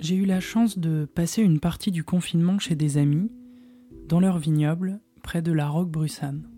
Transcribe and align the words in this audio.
J'ai 0.00 0.14
eu 0.14 0.26
la 0.26 0.38
chance 0.38 0.78
de 0.78 1.06
passer 1.06 1.42
une 1.42 1.58
partie 1.58 1.90
du 1.90 2.04
confinement 2.04 2.60
chez 2.60 2.76
des 2.76 2.98
amis, 2.98 3.32
dans 4.06 4.20
leur 4.20 4.38
vignoble, 4.38 5.00
près 5.24 5.42
de 5.42 5.50
la 5.50 5.68
Roque-Brussane. 5.68 6.48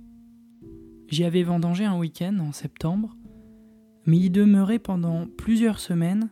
J'y 1.08 1.24
avais 1.24 1.43
vendangé 1.43 1.87
un 1.87 1.98
week-end 1.98 2.38
en 2.38 2.53
septembre, 2.53 3.16
mais 4.04 4.19
y 4.19 4.30
demeurer 4.30 4.79
pendant 4.79 5.27
plusieurs 5.27 5.80
semaines 5.80 6.30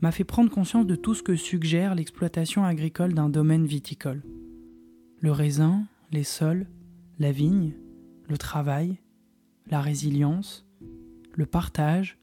m'a 0.00 0.10
fait 0.10 0.24
prendre 0.24 0.50
conscience 0.50 0.84
de 0.84 0.96
tout 0.96 1.14
ce 1.14 1.22
que 1.22 1.36
suggère 1.36 1.94
l'exploitation 1.94 2.64
agricole 2.64 3.14
d'un 3.14 3.28
domaine 3.28 3.64
viticole. 3.64 4.24
Le 5.20 5.30
raisin, 5.30 5.86
les 6.10 6.24
sols, 6.24 6.66
la 7.20 7.30
vigne, 7.30 7.74
le 8.28 8.36
travail, 8.36 8.98
la 9.70 9.80
résilience, 9.80 10.66
le 11.34 11.46
partage, 11.46 12.18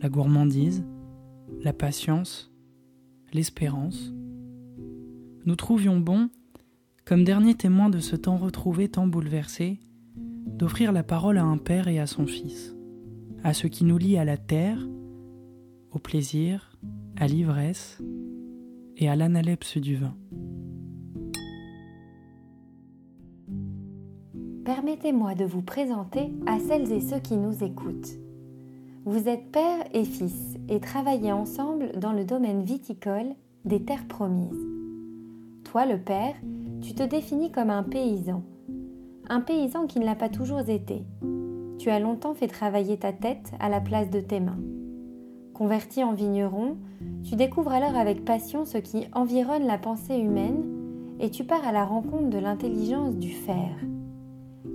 la 0.00 0.08
gourmandise, 0.08 0.84
la 1.62 1.72
patience, 1.72 2.51
l'espérance. 3.34 4.12
Nous 5.44 5.56
trouvions 5.56 5.98
bon, 5.98 6.30
comme 7.04 7.24
dernier 7.24 7.54
témoin 7.54 7.90
de 7.90 8.00
ce 8.00 8.16
temps 8.16 8.36
retrouvé 8.36 8.88
tant 8.88 9.06
bouleversé, 9.06 9.80
d'offrir 10.46 10.92
la 10.92 11.02
parole 11.02 11.38
à 11.38 11.44
un 11.44 11.58
père 11.58 11.88
et 11.88 11.98
à 11.98 12.06
son 12.06 12.26
fils, 12.26 12.76
à 13.42 13.54
ce 13.54 13.66
qui 13.66 13.84
nous 13.84 13.98
lie 13.98 14.16
à 14.16 14.24
la 14.24 14.36
terre, 14.36 14.78
au 15.90 15.98
plaisir, 15.98 16.76
à 17.16 17.26
l'ivresse 17.26 18.00
et 18.96 19.08
à 19.08 19.16
l'analepse 19.16 19.78
du 19.78 19.96
vin. 19.96 20.14
Permettez-moi 24.64 25.34
de 25.34 25.44
vous 25.44 25.62
présenter 25.62 26.30
à 26.46 26.60
celles 26.60 26.92
et 26.92 27.00
ceux 27.00 27.18
qui 27.18 27.36
nous 27.36 27.64
écoutent. 27.64 28.21
Vous 29.04 29.28
êtes 29.28 29.50
père 29.50 29.84
et 29.92 30.04
fils 30.04 30.56
et 30.68 30.80
travaillez 30.80 31.32
ensemble 31.32 31.92
dans 31.98 32.12
le 32.12 32.24
domaine 32.24 32.62
viticole 32.62 33.34
des 33.64 33.82
terres 33.82 34.06
promises. 34.06 34.66
Toi, 35.64 35.86
le 35.86 35.98
père, 35.98 36.34
tu 36.80 36.94
te 36.94 37.02
définis 37.02 37.50
comme 37.50 37.70
un 37.70 37.82
paysan 37.82 38.42
un 39.28 39.40
paysan 39.40 39.86
qui 39.86 39.98
ne 39.98 40.04
l'a 40.04 40.14
pas 40.14 40.28
toujours 40.28 40.68
été. 40.68 41.04
Tu 41.78 41.90
as 41.90 42.00
longtemps 42.00 42.34
fait 42.34 42.48
travailler 42.48 42.98
ta 42.98 43.12
tête 43.12 43.52
à 43.60 43.68
la 43.68 43.80
place 43.80 44.10
de 44.10 44.20
tes 44.20 44.40
mains. 44.40 44.58
Converti 45.54 46.02
en 46.04 46.12
vigneron, 46.12 46.76
tu 47.24 47.36
découvres 47.36 47.72
alors 47.72 47.96
avec 47.96 48.24
passion 48.24 48.64
ce 48.64 48.78
qui 48.78 49.06
environne 49.12 49.66
la 49.66 49.78
pensée 49.78 50.18
humaine 50.18 50.64
et 51.20 51.30
tu 51.30 51.44
pars 51.44 51.66
à 51.66 51.72
la 51.72 51.84
rencontre 51.84 52.30
de 52.30 52.38
l'intelligence 52.38 53.16
du 53.16 53.30
faire. 53.30 53.76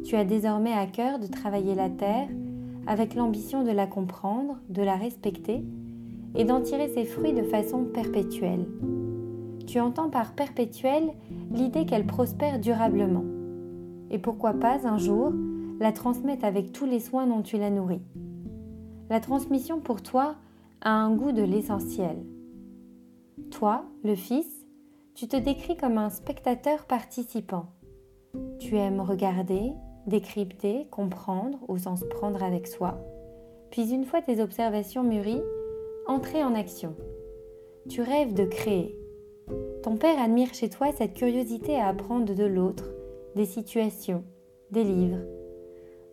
Tu 0.05 0.15
as 0.15 0.25
désormais 0.25 0.73
à 0.73 0.87
cœur 0.87 1.19
de 1.19 1.27
travailler 1.27 1.75
la 1.75 1.89
terre 1.89 2.29
avec 2.87 3.15
l'ambition 3.15 3.63
de 3.63 3.71
la 3.71 3.85
comprendre, 3.85 4.57
de 4.69 4.81
la 4.81 4.95
respecter 4.95 5.63
et 6.35 6.45
d'en 6.45 6.61
tirer 6.61 6.87
ses 6.87 7.05
fruits 7.05 7.33
de 7.33 7.43
façon 7.43 7.83
perpétuelle. 7.85 8.65
Tu 9.67 9.79
entends 9.79 10.09
par 10.09 10.33
perpétuelle 10.33 11.11
l'idée 11.51 11.85
qu'elle 11.85 12.05
prospère 12.05 12.59
durablement 12.59 13.25
et 14.09 14.19
pourquoi 14.19 14.53
pas 14.53 14.87
un 14.87 14.97
jour 14.97 15.33
la 15.79 15.91
transmettre 15.91 16.45
avec 16.45 16.71
tous 16.71 16.85
les 16.85 16.99
soins 16.99 17.27
dont 17.27 17.41
tu 17.41 17.57
la 17.57 17.69
nourris. 17.69 18.01
La 19.09 19.19
transmission 19.19 19.79
pour 19.79 20.01
toi 20.01 20.35
a 20.81 20.91
un 20.91 21.15
goût 21.15 21.31
de 21.31 21.43
l'essentiel. 21.43 22.17
Toi, 23.51 23.85
le 24.03 24.15
fils, 24.15 24.65
tu 25.13 25.27
te 25.27 25.37
décris 25.37 25.77
comme 25.77 25.97
un 25.97 26.09
spectateur 26.09 26.85
participant. 26.85 27.67
Tu 28.59 28.75
aimes 28.75 29.01
regarder, 29.01 29.73
décrypter, 30.07 30.87
comprendre 30.89 31.59
au 31.67 31.77
sens 31.77 32.03
prendre 32.09 32.41
avec 32.43 32.67
soi, 32.67 32.97
puis 33.69 33.93
une 33.93 34.05
fois 34.05 34.21
tes 34.21 34.41
observations 34.41 35.03
mûries, 35.03 35.43
entrer 36.07 36.43
en 36.43 36.55
action. 36.55 36.95
Tu 37.89 38.01
rêves 38.01 38.33
de 38.33 38.45
créer. 38.45 38.97
Ton 39.83 39.97
père 39.97 40.19
admire 40.19 40.53
chez 40.53 40.69
toi 40.69 40.87
cette 40.93 41.13
curiosité 41.13 41.77
à 41.77 41.87
apprendre 41.87 42.33
de 42.33 42.45
l'autre, 42.45 42.85
des 43.35 43.45
situations, 43.45 44.23
des 44.71 44.83
livres. 44.83 45.19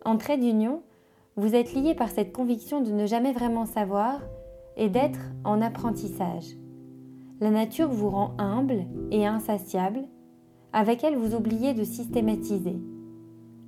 En 0.03 0.17
trait 0.17 0.37
d'union, 0.37 0.83
vous 1.37 1.55
êtes 1.55 1.73
liés 1.73 1.95
par 1.95 2.09
cette 2.09 2.31
conviction 2.31 2.81
de 2.81 2.91
ne 2.91 3.05
jamais 3.05 3.33
vraiment 3.33 3.65
savoir 3.65 4.21
et 4.77 4.89
d'être 4.89 5.19
en 5.43 5.61
apprentissage. 5.61 6.55
La 7.41 7.49
nature 7.49 7.89
vous 7.89 8.09
rend 8.09 8.33
humble 8.37 8.85
et 9.11 9.25
insatiable, 9.25 10.01
avec 10.71 11.03
elle 11.03 11.17
vous 11.17 11.35
oubliez 11.35 11.73
de 11.73 11.83
systématiser. 11.83 12.77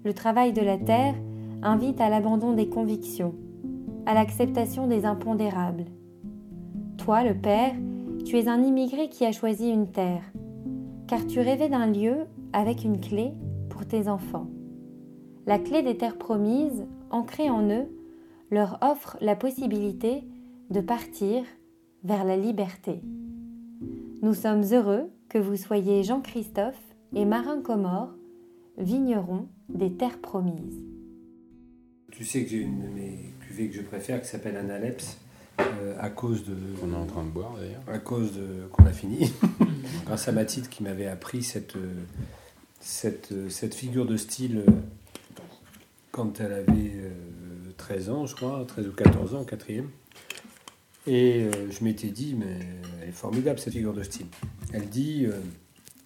Le 0.07 0.13
travail 0.13 0.53
de 0.53 0.61
la 0.61 0.77
terre 0.77 1.15
invite 1.61 1.99
à 1.99 2.07
l'abandon 2.09 2.53
des 2.53 2.69
convictions, 2.69 3.35
à 4.05 4.13
l'acceptation 4.13 4.87
des 4.87 5.03
impondérables. 5.03 5.83
Toi, 6.97 7.25
le 7.25 7.33
Père, 7.33 7.73
tu 8.23 8.37
es 8.37 8.47
un 8.47 8.63
immigré 8.63 9.09
qui 9.09 9.25
a 9.25 9.33
choisi 9.33 9.67
une 9.67 9.91
terre, 9.91 10.23
car 11.09 11.27
tu 11.27 11.41
rêvais 11.41 11.67
d'un 11.67 11.87
lieu 11.87 12.19
avec 12.53 12.85
une 12.85 13.01
clé 13.01 13.33
tes 13.89 14.07
enfants. 14.07 14.47
La 15.45 15.59
clé 15.59 15.81
des 15.81 15.97
terres 15.97 16.17
promises, 16.17 16.85
ancrée 17.09 17.49
en 17.49 17.69
eux, 17.69 17.87
leur 18.49 18.77
offre 18.81 19.17
la 19.19 19.35
possibilité 19.35 20.23
de 20.69 20.79
partir 20.79 21.43
vers 22.05 22.23
la 22.23 22.37
liberté. 22.37 23.01
Nous 24.21 24.35
sommes 24.35 24.63
heureux 24.71 25.11
que 25.27 25.37
vous 25.37 25.57
soyez 25.57 26.03
Jean-Christophe 26.03 26.95
et 27.13 27.25
Marin 27.25 27.61
Comore, 27.61 28.13
vignerons 28.77 29.49
des 29.69 29.91
terres 29.93 30.19
promises. 30.19 30.81
Tu 32.11 32.25
sais 32.25 32.43
que 32.43 32.49
j'ai 32.49 32.57
une 32.57 32.81
de 32.81 32.87
mes 32.87 33.33
cuvées 33.41 33.69
que 33.69 33.75
je 33.75 33.81
préfère 33.81 34.21
qui 34.21 34.27
s'appelle 34.27 34.57
Analeps. 34.57 35.17
Euh, 35.59 35.95
à 35.99 36.09
cause 36.09 36.45
de. 36.45 36.55
On 36.83 36.93
est 36.93 36.95
en 36.95 37.05
train 37.05 37.23
de 37.23 37.29
boire 37.29 37.55
d'ailleurs. 37.57 37.81
À 37.87 37.99
cause 37.99 38.33
de. 38.33 38.67
qu'on 38.71 38.85
a 38.85 38.91
fini. 38.91 39.31
Grâce 40.05 40.27
à 40.27 40.31
Mathilde 40.31 40.69
qui 40.69 40.83
m'avait 40.83 41.07
appris 41.07 41.43
cette, 41.43 41.75
cette, 42.79 43.31
euh, 43.31 43.49
cette 43.49 43.75
figure 43.75 44.05
de 44.05 44.17
style 44.17 44.63
euh, 44.67 44.71
quand 46.11 46.39
elle 46.39 46.53
avait 46.53 47.11
13 47.77 48.09
euh, 48.09 48.13
ans, 48.13 48.25
je 48.25 48.35
crois, 48.35 48.63
13 48.67 48.87
ou 48.87 48.91
14 48.93 49.35
ans, 49.35 49.43
quatrième. 49.43 49.89
Et 51.05 51.49
je 51.69 51.83
m'étais 51.85 52.09
dit, 52.09 52.35
mais 52.37 52.59
elle 53.01 53.09
est 53.09 53.13
formidable 53.13 53.59
cette 53.59 53.71
figure 53.71 53.93
de 53.93 54.03
style. 54.03 54.25
Elle 54.73 54.89
dit 54.89 55.25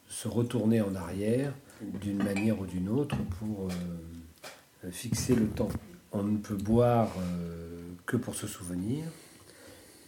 se 0.08 0.28
retourner 0.28 0.80
en 0.80 0.94
arrière 0.94 1.56
d'une 2.02 2.24
manière 2.24 2.60
ou 2.60 2.66
d'une 2.66 2.90
autre 2.90 3.18
pour 3.40 3.68
fixer 4.92 5.36
le 5.36 5.48
temps. 5.48 5.70
On 6.12 6.24
ne 6.24 6.38
peut 6.38 6.56
boire 6.56 7.10
que 8.06 8.18
pour 8.18 8.36
se 8.36 8.48
souvenir, 8.48 9.06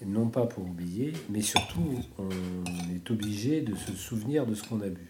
non 0.05 0.27
pas 0.27 0.45
pour 0.45 0.65
oublier, 0.65 1.13
mais 1.29 1.41
surtout 1.41 1.99
on 2.17 2.29
est 2.93 3.09
obligé 3.09 3.61
de 3.61 3.75
se 3.75 3.93
souvenir 3.93 4.45
de 4.45 4.53
ce 4.53 4.67
qu'on 4.67 4.81
a 4.81 4.89
bu. 4.89 5.07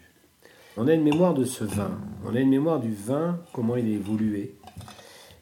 On 0.77 0.87
a 0.87 0.93
une 0.93 1.03
mémoire 1.03 1.33
de 1.33 1.45
ce 1.45 1.63
vin, 1.63 1.99
on 2.25 2.35
a 2.35 2.39
une 2.39 2.49
mémoire 2.49 2.79
du 2.79 2.93
vin, 2.93 3.39
comment 3.53 3.75
il 3.75 3.85
a 3.85 3.89
évolué. 3.89 4.55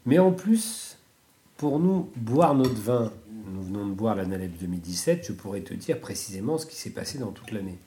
Mais 0.06 0.20
en 0.20 0.32
plus, 0.32 0.98
pour 1.58 1.80
nous, 1.80 2.10
boire 2.16 2.56
notre 2.56 2.76
vin, 2.76 3.14
nous 3.54 3.62
venons 3.64 3.88
de 3.88 3.94
boire 3.94 4.16
la 4.16 4.26
2017, 4.26 5.26
je 5.28 5.34
pourrais 5.34 5.62
te 5.62 5.74
dire 5.74 6.00
précisément 6.00 6.58
ce 6.58 6.66
qui 6.66 6.76
s'est 6.76 6.90
passé 6.90 7.18
dans 7.18 7.32
toute 7.32 7.52
l'année. 7.52 7.78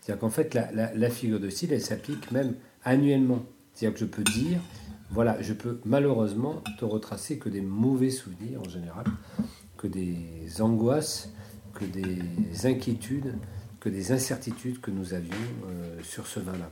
C'est-à-dire 0.00 0.20
qu'en 0.20 0.30
fait, 0.30 0.54
la, 0.54 1.10
figure 1.10 1.40
de 1.40 1.50
style, 1.50 1.72
elle 1.72 1.80
s'applique 1.80 2.30
même 2.32 2.54
annuellement. 2.84 3.44
C'est-à-dire 3.74 3.94
que 3.94 4.00
je 4.00 4.10
peux 4.10 4.24
dire, 4.24 4.60
voilà, 5.10 5.40
je 5.42 5.52
peux 5.52 5.80
malheureusement 5.84 6.62
te 6.78 6.84
retracer 6.84 7.38
que 7.38 7.48
des 7.48 7.60
mauvais 7.60 8.10
souvenirs 8.10 8.60
en 8.64 8.68
général, 8.68 9.04
que 9.76 9.86
des 9.86 10.60
angoisses, 10.60 11.30
que 11.74 11.84
des 11.84 12.66
inquiétudes, 12.66 13.34
que 13.80 13.88
des 13.88 14.12
incertitudes 14.12 14.80
que 14.80 14.90
nous 14.90 15.14
avions 15.14 15.36
euh, 15.68 15.98
sur 16.02 16.26
ce 16.26 16.40
vin-là. 16.40 16.70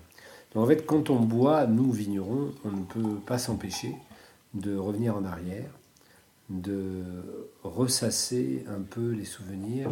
Donc 0.54 0.64
en 0.64 0.66
fait, 0.66 0.86
quand 0.86 1.10
on 1.10 1.20
boit, 1.20 1.66
nous 1.66 1.90
vignerons, 1.92 2.52
on 2.64 2.70
ne 2.70 2.84
peut 2.84 3.20
pas 3.26 3.38
s'empêcher 3.38 3.94
de 4.54 4.76
revenir 4.76 5.16
en 5.16 5.24
arrière, 5.24 5.70
de 6.48 7.02
ressasser 7.62 8.64
un 8.68 8.80
peu 8.80 9.10
les 9.10 9.24
souvenirs 9.24 9.90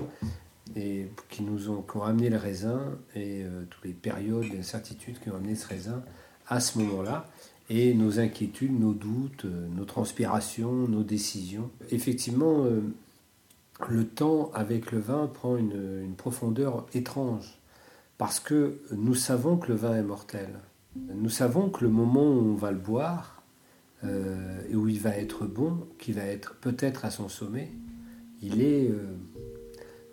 et 0.74 1.10
qui 1.30 1.42
nous 1.42 1.70
ont, 1.70 1.82
qui 1.82 1.96
ont 1.96 2.02
amené 2.02 2.28
le 2.28 2.36
raisin 2.36 2.98
et 3.14 3.42
euh, 3.44 3.64
toutes 3.70 3.84
les 3.84 3.92
périodes 3.92 4.48
d'incertitude 4.50 5.20
qui 5.20 5.30
ont 5.30 5.36
amené 5.36 5.54
ce 5.54 5.66
raisin 5.68 6.02
à 6.48 6.60
ce 6.60 6.78
moment-là 6.78 7.26
et 7.68 7.94
nos 7.94 8.20
inquiétudes, 8.20 8.78
nos 8.78 8.92
doutes, 8.92 9.44
euh, 9.44 9.68
nos 9.68 9.84
transpirations, 9.84 10.72
nos 10.88 11.02
décisions. 11.02 11.70
Effectivement, 11.90 12.64
le 13.88 14.06
temps 14.06 14.50
avec 14.54 14.92
le 14.92 14.98
vin 14.98 15.26
prend 15.26 15.56
une, 15.56 16.14
profondeur 16.16 16.86
étrange, 16.94 17.58
parce 18.18 18.40
que 18.40 18.80
nous 18.92 19.14
savons 19.14 19.56
que 19.58 19.68
le 19.68 19.74
vin 19.74 19.96
est 19.96 20.02
mortel. 20.02 20.48
Nous 20.96 21.28
savons 21.28 21.68
que 21.68 21.84
le 21.84 21.90
moment 21.90 22.24
où 22.24 22.52
on 22.52 22.54
va 22.54 22.70
le 22.70 22.78
boire, 22.78 23.42
euh, 24.04 24.60
et 24.70 24.74
où 24.74 24.88
il 24.88 25.00
va 25.00 25.16
être 25.16 25.46
bon, 25.46 25.86
qui 25.98 26.12
va 26.12 26.22
être 26.22 26.56
peut-être 26.56 27.04
à 27.04 27.10
son 27.10 27.28
sommet, 27.28 27.70
il 28.42 28.62
est, 28.62 28.88
euh, 28.90 29.14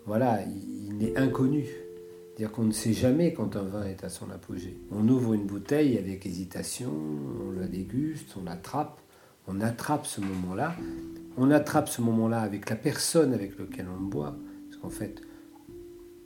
voilà, 0.06 0.40
il, 0.42 1.02
est 1.02 1.16
inconnu. 1.16 1.64
C'est-à-dire 1.64 2.52
qu'on 2.52 2.64
ne 2.64 2.72
sait 2.72 2.92
jamais 2.92 3.32
quand 3.32 3.56
un 3.56 3.62
vin 3.62 3.84
est 3.84 4.04
à 4.04 4.08
son 4.08 4.30
apogée. 4.30 4.76
On 4.90 5.08
ouvre 5.08 5.34
une 5.34 5.46
bouteille 5.46 5.98
avec 5.98 6.26
hésitation, 6.26 6.90
on 7.48 7.52
la 7.58 7.66
déguste, 7.66 8.34
on 8.40 8.44
l'attrape, 8.44 9.00
on 9.46 9.60
attrape 9.60 10.06
ce 10.06 10.20
moment-là, 10.20 10.74
on 11.36 11.50
attrape 11.50 11.88
ce 11.88 12.00
moment-là 12.00 12.40
avec 12.40 12.70
la 12.70 12.76
personne 12.76 13.32
avec 13.32 13.58
laquelle 13.58 13.86
on 13.88 14.02
boit. 14.02 14.36
Parce 14.68 14.80
qu'en 14.80 14.90
fait, 14.90 15.22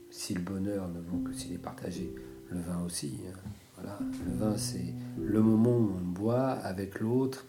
si 0.09 0.33
le 0.33 0.41
bonheur 0.41 0.87
ne 0.89 0.99
vaut 0.99 1.19
que 1.19 1.33
s'il 1.33 1.53
est 1.53 1.59
partagé, 1.59 2.13
le 2.49 2.59
vin 2.59 2.83
aussi. 2.85 3.19
Hein. 3.27 3.49
Voilà. 3.75 3.99
Le 4.25 4.33
vin, 4.33 4.57
c'est 4.57 4.93
le 5.17 5.41
moment 5.41 5.77
où 5.77 5.91
on 5.97 6.05
boit 6.05 6.49
avec 6.49 6.99
l'autre 6.99 7.45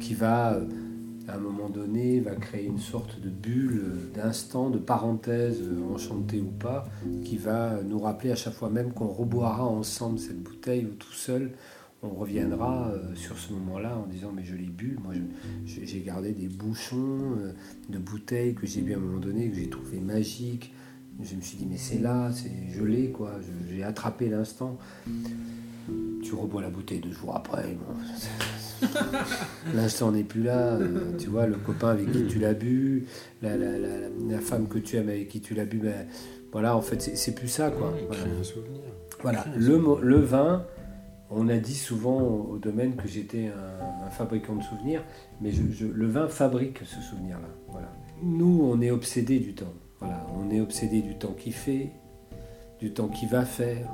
qui 0.00 0.14
va, 0.14 0.54
euh, 0.54 0.66
à 1.28 1.36
un 1.36 1.38
moment 1.38 1.68
donné, 1.68 2.20
va 2.20 2.34
créer 2.34 2.66
une 2.66 2.78
sorte 2.78 3.20
de 3.20 3.30
bulle, 3.30 4.10
d'instant, 4.14 4.70
de 4.70 4.78
parenthèse, 4.78 5.60
euh, 5.62 5.94
enchantée 5.94 6.40
ou 6.40 6.50
pas, 6.50 6.86
qui 7.24 7.36
va 7.36 7.82
nous 7.82 7.98
rappeler 7.98 8.30
à 8.32 8.36
chaque 8.36 8.54
fois 8.54 8.70
même 8.70 8.92
qu'on 8.92 9.08
reboira 9.08 9.64
ensemble 9.64 10.18
cette 10.18 10.42
bouteille 10.42 10.84
ou 10.84 10.94
tout 10.94 11.12
seul, 11.12 11.52
on 12.02 12.10
reviendra 12.10 12.88
euh, 12.88 13.14
sur 13.14 13.38
ce 13.38 13.52
moment-là 13.54 13.96
en 13.96 14.06
disant 14.06 14.30
mais 14.34 14.44
je 14.44 14.54
l'ai 14.54 14.66
bu. 14.66 14.98
Moi 15.02 15.14
j'ai 15.64 16.00
gardé 16.00 16.32
des 16.32 16.48
bouchons 16.48 17.36
de 17.88 17.98
bouteilles 17.98 18.54
que 18.54 18.66
j'ai 18.66 18.82
bu 18.82 18.92
à 18.94 18.96
un 18.96 19.00
moment 19.00 19.20
donné, 19.20 19.48
que 19.48 19.56
j'ai 19.56 19.70
trouvé 19.70 20.00
magiques. 20.00 20.74
Je 21.22 21.36
me 21.36 21.40
suis 21.40 21.56
dit 21.56 21.66
mais 21.70 21.78
c'est 21.78 22.00
là, 22.00 22.30
c'est 22.32 22.84
l'ai 22.84 23.10
quoi, 23.10 23.32
j'ai 23.70 23.82
attrapé 23.82 24.28
l'instant 24.28 24.78
tu 26.24 26.34
rebois 26.34 26.62
la 26.62 26.70
bouteille 26.70 27.00
deux 27.00 27.12
jours 27.12 27.36
après. 27.36 27.76
L'instant 29.74 30.12
n'est 30.12 30.24
plus 30.24 30.42
là. 30.42 30.74
Euh, 30.74 31.16
tu 31.18 31.28
vois, 31.28 31.46
le 31.46 31.56
copain 31.56 31.88
avec 31.88 32.10
qui 32.12 32.26
tu 32.26 32.38
l'as 32.38 32.54
bu, 32.54 33.06
la, 33.42 33.56
la, 33.56 33.78
la, 33.78 34.38
femme 34.40 34.68
que 34.68 34.78
tu 34.78 34.96
aimes 34.96 35.08
avec 35.08 35.28
qui 35.28 35.40
tu 35.40 35.54
l'as 35.54 35.64
bu, 35.64 35.78
ben, 35.78 36.06
voilà, 36.52 36.76
en 36.76 36.82
fait, 36.82 37.00
c'est 37.00 37.34
plus 37.34 37.48
ça, 37.48 37.70
quoi. 37.70 37.94
Voilà, 38.06 38.22
un 38.40 38.42
souvenir. 38.42 38.80
voilà. 39.22 39.44
Le, 39.56 39.80
le 40.02 40.20
vin, 40.20 40.64
on 41.30 41.48
a 41.48 41.56
dit 41.56 41.74
souvent 41.74 42.20
au 42.22 42.58
domaine 42.58 42.94
que 42.96 43.08
j'étais 43.08 43.48
un, 44.04 44.10
fabricant 44.10 44.54
de 44.54 44.62
souvenirs, 44.62 45.02
mais 45.40 45.50
je, 45.50 45.86
le 45.86 46.06
vin 46.06 46.28
fabrique 46.28 46.78
ce 46.84 47.00
souvenir-là. 47.00 47.48
Voilà. 47.68 47.92
Nous, 48.22 48.60
on 48.62 48.80
est 48.80 48.90
obsédé 48.90 49.40
du 49.40 49.54
temps. 49.54 49.72
Voilà, 50.00 50.26
on 50.36 50.50
est 50.50 50.60
obsédé 50.60 51.02
du 51.02 51.16
temps 51.16 51.34
qui 51.36 51.50
fait, 51.50 51.90
du 52.78 52.92
temps 52.92 53.08
qui 53.08 53.26
va 53.26 53.44
faire, 53.44 53.90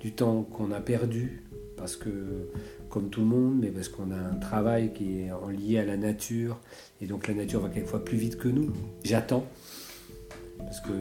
du 0.00 0.12
temps 0.12 0.42
qu'on 0.42 0.70
a 0.70 0.80
perdu, 0.80 1.44
parce 1.80 1.96
que, 1.96 2.10
comme 2.90 3.08
tout 3.08 3.20
le 3.20 3.26
monde, 3.26 3.58
mais 3.60 3.70
parce 3.70 3.88
qu'on 3.88 4.10
a 4.10 4.16
un 4.16 4.36
travail 4.36 4.92
qui 4.92 5.20
est 5.20 5.30
lié 5.50 5.78
à 5.78 5.84
la 5.84 5.96
nature, 5.96 6.60
et 7.00 7.06
donc 7.06 7.26
la 7.26 7.34
nature 7.34 7.60
va 7.60 7.70
quelquefois 7.70 8.04
plus 8.04 8.18
vite 8.18 8.36
que 8.36 8.48
nous. 8.48 8.70
J'attends, 9.02 9.46
parce 10.58 10.80
que 10.80 10.92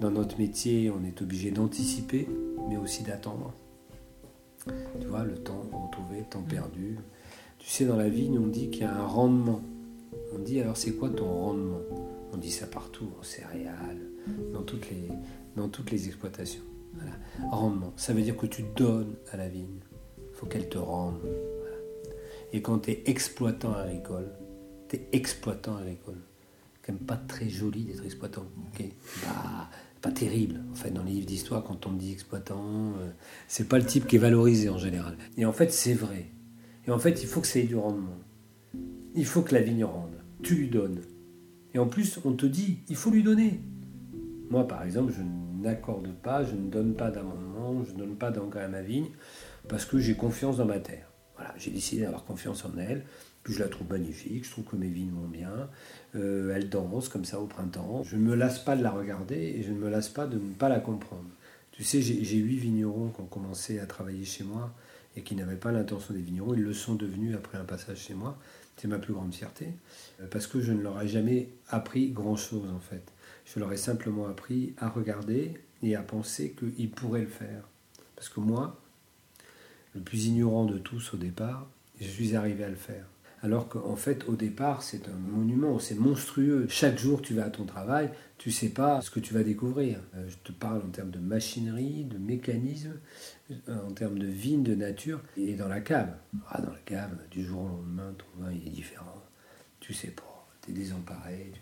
dans 0.00 0.10
notre 0.10 0.38
métier, 0.38 0.90
on 0.90 1.04
est 1.04 1.22
obligé 1.22 1.52
d'anticiper, 1.52 2.28
mais 2.68 2.76
aussi 2.76 3.04
d'attendre. 3.04 3.54
Tu 5.00 5.06
vois, 5.06 5.24
le 5.24 5.34
temps 5.34 5.64
retrouvé, 5.72 6.18
le 6.18 6.24
temps 6.24 6.42
perdu. 6.42 6.98
Tu 7.58 7.68
sais, 7.70 7.84
dans 7.84 7.96
la 7.96 8.08
vie, 8.08 8.30
on 8.36 8.48
dit 8.48 8.70
qu'il 8.70 8.82
y 8.82 8.84
a 8.84 8.94
un 8.94 9.06
rendement. 9.06 9.62
On 10.34 10.38
dit 10.38 10.60
alors 10.60 10.76
c'est 10.76 10.92
quoi 10.92 11.10
ton 11.10 11.30
rendement? 11.30 11.80
On 12.32 12.36
dit 12.36 12.50
ça 12.50 12.66
partout, 12.66 13.08
en 13.20 13.22
céréales, 13.22 14.00
dans 14.52 14.62
toutes 14.62 14.90
les, 14.90 15.08
dans 15.56 15.68
toutes 15.68 15.92
les 15.92 16.08
exploitations. 16.08 16.62
Rendement, 17.50 17.92
ça 17.96 18.12
veut 18.12 18.22
dire 18.22 18.36
que 18.36 18.46
tu 18.46 18.64
donnes 18.76 19.14
à 19.32 19.36
la 19.36 19.48
vigne. 19.48 19.80
Il 20.18 20.34
faut 20.34 20.46
qu'elle 20.46 20.68
te 20.68 20.78
rende. 20.78 21.20
Et 22.52 22.62
quand 22.62 22.80
tu 22.80 22.90
es 22.90 23.02
exploitant 23.06 23.72
agricole, 23.72 24.28
tu 24.88 24.96
es 24.96 25.08
exploitant 25.12 25.76
agricole. 25.76 26.18
Quand 26.84 26.92
même 26.92 27.02
pas 27.02 27.16
très 27.16 27.48
joli 27.48 27.84
d'être 27.84 28.04
exploitant. 28.04 28.44
ok 28.68 28.84
bah, 29.22 29.68
pas 30.00 30.12
terrible. 30.12 30.60
En 30.70 30.74
fait, 30.74 30.90
dans 30.90 31.02
les 31.02 31.12
livres 31.12 31.26
d'histoire, 31.26 31.64
quand 31.64 31.86
on 31.86 31.90
me 31.90 31.98
dit 31.98 32.12
exploitant, 32.12 32.92
euh, 33.00 33.10
c'est 33.48 33.68
pas 33.68 33.78
le 33.78 33.86
type 33.86 34.06
qui 34.06 34.16
est 34.16 34.18
valorisé 34.18 34.68
en 34.68 34.76
général. 34.76 35.16
Et 35.38 35.46
en 35.46 35.52
fait, 35.52 35.72
c'est 35.72 35.94
vrai. 35.94 36.26
Et 36.86 36.90
en 36.90 36.98
fait, 36.98 37.22
il 37.22 37.26
faut 37.26 37.40
que 37.40 37.46
ça 37.46 37.58
ait 37.58 37.62
du 37.62 37.76
rendement. 37.76 38.18
Il 39.14 39.24
faut 39.24 39.40
que 39.40 39.54
la 39.54 39.62
vigne 39.62 39.84
rende. 39.84 40.20
Tu 40.42 40.56
lui 40.56 40.68
donnes. 40.68 41.00
Et 41.72 41.78
en 41.78 41.86
plus, 41.86 42.20
on 42.24 42.32
te 42.32 42.44
dit, 42.44 42.80
il 42.88 42.96
faut 42.96 43.10
lui 43.10 43.22
donner. 43.22 43.60
Moi, 44.50 44.68
par 44.68 44.84
exemple, 44.84 45.12
je 45.16 45.22
n'accorde 45.64 46.12
pas, 46.22 46.44
je 46.44 46.54
ne 46.54 46.70
donne 46.70 46.94
pas 46.94 47.10
d'amendement, 47.10 47.82
je 47.84 47.92
ne 47.92 47.98
donne 47.98 48.16
pas 48.16 48.30
d'engrais 48.30 48.64
à 48.64 48.68
ma 48.68 48.82
vigne, 48.82 49.08
parce 49.68 49.84
que 49.84 49.98
j'ai 49.98 50.14
confiance 50.14 50.58
dans 50.58 50.66
ma 50.66 50.78
terre. 50.78 51.08
Voilà, 51.36 51.52
j'ai 51.58 51.70
décidé 51.70 52.02
d'avoir 52.02 52.24
confiance 52.24 52.64
en 52.64 52.78
elle, 52.78 53.04
puis 53.42 53.54
je 53.54 53.60
la 53.60 53.68
trouve 53.68 53.90
magnifique, 53.90 54.44
je 54.44 54.50
trouve 54.50 54.64
que 54.64 54.76
mes 54.76 54.88
vignes 54.88 55.12
vont 55.12 55.28
bien, 55.28 55.68
euh, 56.14 56.54
elle 56.54 56.68
danse 56.68 57.08
comme 57.08 57.24
ça 57.24 57.40
au 57.40 57.46
printemps. 57.46 58.02
Je 58.04 58.16
ne 58.16 58.22
me 58.22 58.34
lasse 58.34 58.58
pas 58.58 58.76
de 58.76 58.82
la 58.82 58.90
regarder 58.90 59.36
et 59.36 59.62
je 59.62 59.72
ne 59.72 59.78
me 59.78 59.90
lasse 59.90 60.08
pas 60.08 60.26
de 60.26 60.36
ne 60.36 60.54
pas 60.54 60.68
la 60.68 60.80
comprendre. 60.80 61.28
Tu 61.72 61.82
sais, 61.82 62.00
j'ai 62.00 62.36
huit 62.36 62.56
vignerons 62.56 63.08
qui 63.08 63.20
ont 63.20 63.26
commencé 63.26 63.80
à 63.80 63.86
travailler 63.86 64.24
chez 64.24 64.44
moi 64.44 64.72
et 65.16 65.22
qui 65.22 65.34
n'avaient 65.34 65.56
pas 65.56 65.72
l'intention 65.72 66.14
des 66.14 66.20
vignerons, 66.20 66.54
ils 66.54 66.62
le 66.62 66.72
sont 66.72 66.94
devenus 66.94 67.34
après 67.34 67.58
un 67.58 67.64
passage 67.64 67.98
chez 67.98 68.14
moi. 68.14 68.38
C'est 68.76 68.88
ma 68.88 68.98
plus 68.98 69.12
grande 69.12 69.32
fierté, 69.32 69.68
euh, 70.20 70.26
parce 70.30 70.46
que 70.46 70.60
je 70.60 70.72
ne 70.72 70.82
leur 70.82 71.00
ai 71.00 71.08
jamais 71.08 71.48
appris 71.68 72.10
grand-chose 72.10 72.70
en 72.70 72.80
fait. 72.80 73.12
Je 73.44 73.60
leur 73.60 73.72
ai 73.72 73.76
simplement 73.76 74.26
appris 74.26 74.74
à 74.78 74.88
regarder 74.88 75.54
et 75.82 75.96
à 75.96 76.02
penser 76.02 76.54
qu'ils 76.58 76.90
pourraient 76.90 77.22
le 77.22 77.26
faire. 77.26 77.68
Parce 78.16 78.28
que 78.28 78.40
moi, 78.40 78.80
le 79.94 80.00
plus 80.00 80.26
ignorant 80.26 80.64
de 80.64 80.78
tous 80.78 81.14
au 81.14 81.16
départ, 81.16 81.68
je 82.00 82.06
suis 82.06 82.34
arrivé 82.34 82.64
à 82.64 82.68
le 82.68 82.76
faire. 82.76 83.06
Alors 83.42 83.68
qu'en 83.68 83.94
fait, 83.94 84.26
au 84.26 84.36
départ, 84.36 84.82
c'est 84.82 85.06
un 85.06 85.18
monument, 85.18 85.78
c'est 85.78 85.96
monstrueux. 85.96 86.66
Chaque 86.70 86.98
jour, 86.98 87.20
tu 87.20 87.34
vas 87.34 87.44
à 87.44 87.50
ton 87.50 87.66
travail, 87.66 88.10
tu 88.38 88.50
sais 88.50 88.70
pas 88.70 89.02
ce 89.02 89.10
que 89.10 89.20
tu 89.20 89.34
vas 89.34 89.42
découvrir. 89.42 90.00
Euh, 90.16 90.26
je 90.30 90.36
te 90.36 90.50
parle 90.50 90.78
en 90.78 90.88
termes 90.88 91.10
de 91.10 91.18
machinerie, 91.18 92.04
de 92.04 92.16
mécanisme, 92.16 92.94
euh, 93.50 93.86
en 93.86 93.92
termes 93.92 94.18
de 94.18 94.26
vigne, 94.26 94.62
de 94.62 94.74
nature, 94.74 95.20
et 95.36 95.56
dans 95.56 95.68
la 95.68 95.82
cave. 95.82 96.16
Ah, 96.48 96.62
dans 96.62 96.72
la 96.72 96.78
cave, 96.86 97.18
du 97.30 97.44
jour 97.44 97.64
au 97.64 97.68
lendemain, 97.68 98.14
ton 98.16 98.42
vin 98.42 98.50
il 98.50 98.66
est 98.66 98.70
différent. 98.70 99.22
Tu 99.78 99.92
sais 99.92 100.12
pas, 100.12 100.48
tu 100.62 100.70
es 100.70 100.74
désemparé. 100.74 101.52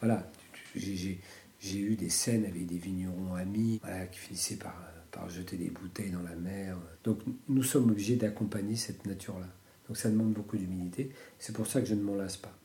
Voilà, 0.00 0.28
j'ai 0.74 1.78
eu 1.78 1.96
des 1.96 2.10
scènes 2.10 2.44
avec 2.44 2.66
des 2.66 2.78
vignerons 2.78 3.34
amis 3.34 3.80
qui 4.12 4.18
finissaient 4.18 4.56
par, 4.56 4.74
par 5.10 5.28
jeter 5.28 5.56
des 5.56 5.70
bouteilles 5.70 6.10
dans 6.10 6.22
la 6.22 6.36
mer. 6.36 6.76
Donc 7.04 7.20
nous 7.48 7.62
sommes 7.62 7.90
obligés 7.90 8.16
d'accompagner 8.16 8.76
cette 8.76 9.06
nature-là. 9.06 9.48
Donc 9.88 9.96
ça 9.96 10.10
demande 10.10 10.32
beaucoup 10.32 10.56
d'humilité. 10.56 11.10
C'est 11.38 11.54
pour 11.54 11.66
ça 11.66 11.80
que 11.80 11.86
je 11.86 11.94
ne 11.94 12.02
m'en 12.02 12.14
lasse 12.14 12.36
pas. 12.36 12.56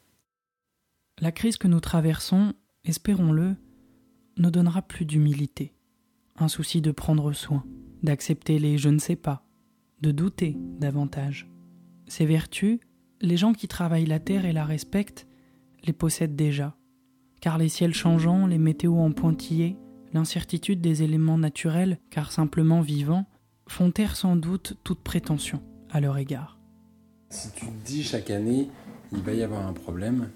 La 1.21 1.31
crise 1.31 1.57
que 1.57 1.67
nous 1.67 1.79
traversons, 1.79 2.53
espérons-le, 2.83 3.55
ne 4.37 4.49
donnera 4.49 4.81
plus 4.81 5.05
d'humilité. 5.05 5.73
Un 6.37 6.49
souci 6.49 6.81
de 6.81 6.91
prendre 6.91 7.31
soin, 7.31 7.65
d'accepter 8.03 8.59
les 8.59 8.77
je 8.77 8.89
ne 8.89 8.99
sais 8.99 9.15
pas, 9.15 9.47
de 10.01 10.11
douter 10.11 10.57
davantage. 10.79 11.49
Ces 12.07 12.25
vertus, 12.25 12.79
les 13.21 13.37
gens 13.37 13.53
qui 13.53 13.67
travaillent 13.67 14.05
la 14.05 14.19
terre 14.19 14.45
et 14.45 14.53
la 14.53 14.65
respectent 14.65 15.25
les 15.83 15.93
possèdent 15.93 16.35
déjà 16.35 16.75
car 17.41 17.57
les 17.57 17.69
ciels 17.69 17.93
changeants, 17.93 18.47
les 18.47 18.57
météos 18.57 18.99
en 18.99 19.11
pointillés, 19.11 19.77
l'incertitude 20.13 20.81
des 20.81 21.03
éléments 21.03 21.37
naturels, 21.37 21.99
car 22.09 22.31
simplement 22.31 22.81
vivants, 22.81 23.25
font 23.67 23.91
taire 23.91 24.15
sans 24.15 24.35
doute 24.35 24.77
toute 24.83 25.01
prétention 25.01 25.61
à 25.89 25.99
leur 25.99 26.17
égard. 26.17 26.59
Si 27.29 27.51
tu 27.51 27.65
te 27.65 27.85
dis 27.85 28.03
chaque 28.03 28.29
année, 28.29 28.69
il 29.11 29.19
va 29.19 29.33
y 29.33 29.43
avoir 29.43 29.65
un 29.67 29.73
problème, 29.73 30.29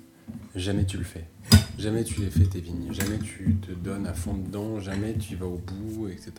jamais 0.55 0.85
tu 0.85 0.97
le 0.97 1.03
fais. 1.03 1.27
Jamais 1.79 2.03
tu 2.03 2.19
les 2.19 2.29
fais 2.29 2.43
tes 2.43 2.59
vignes, 2.59 2.91
jamais 2.91 3.17
tu 3.19 3.55
te 3.55 3.71
donnes 3.71 4.05
à 4.05 4.13
fond 4.13 4.33
dedans, 4.33 4.81
jamais 4.81 5.13
tu 5.13 5.37
vas 5.37 5.45
au 5.45 5.59
bout, 5.59 6.09
etc. 6.09 6.33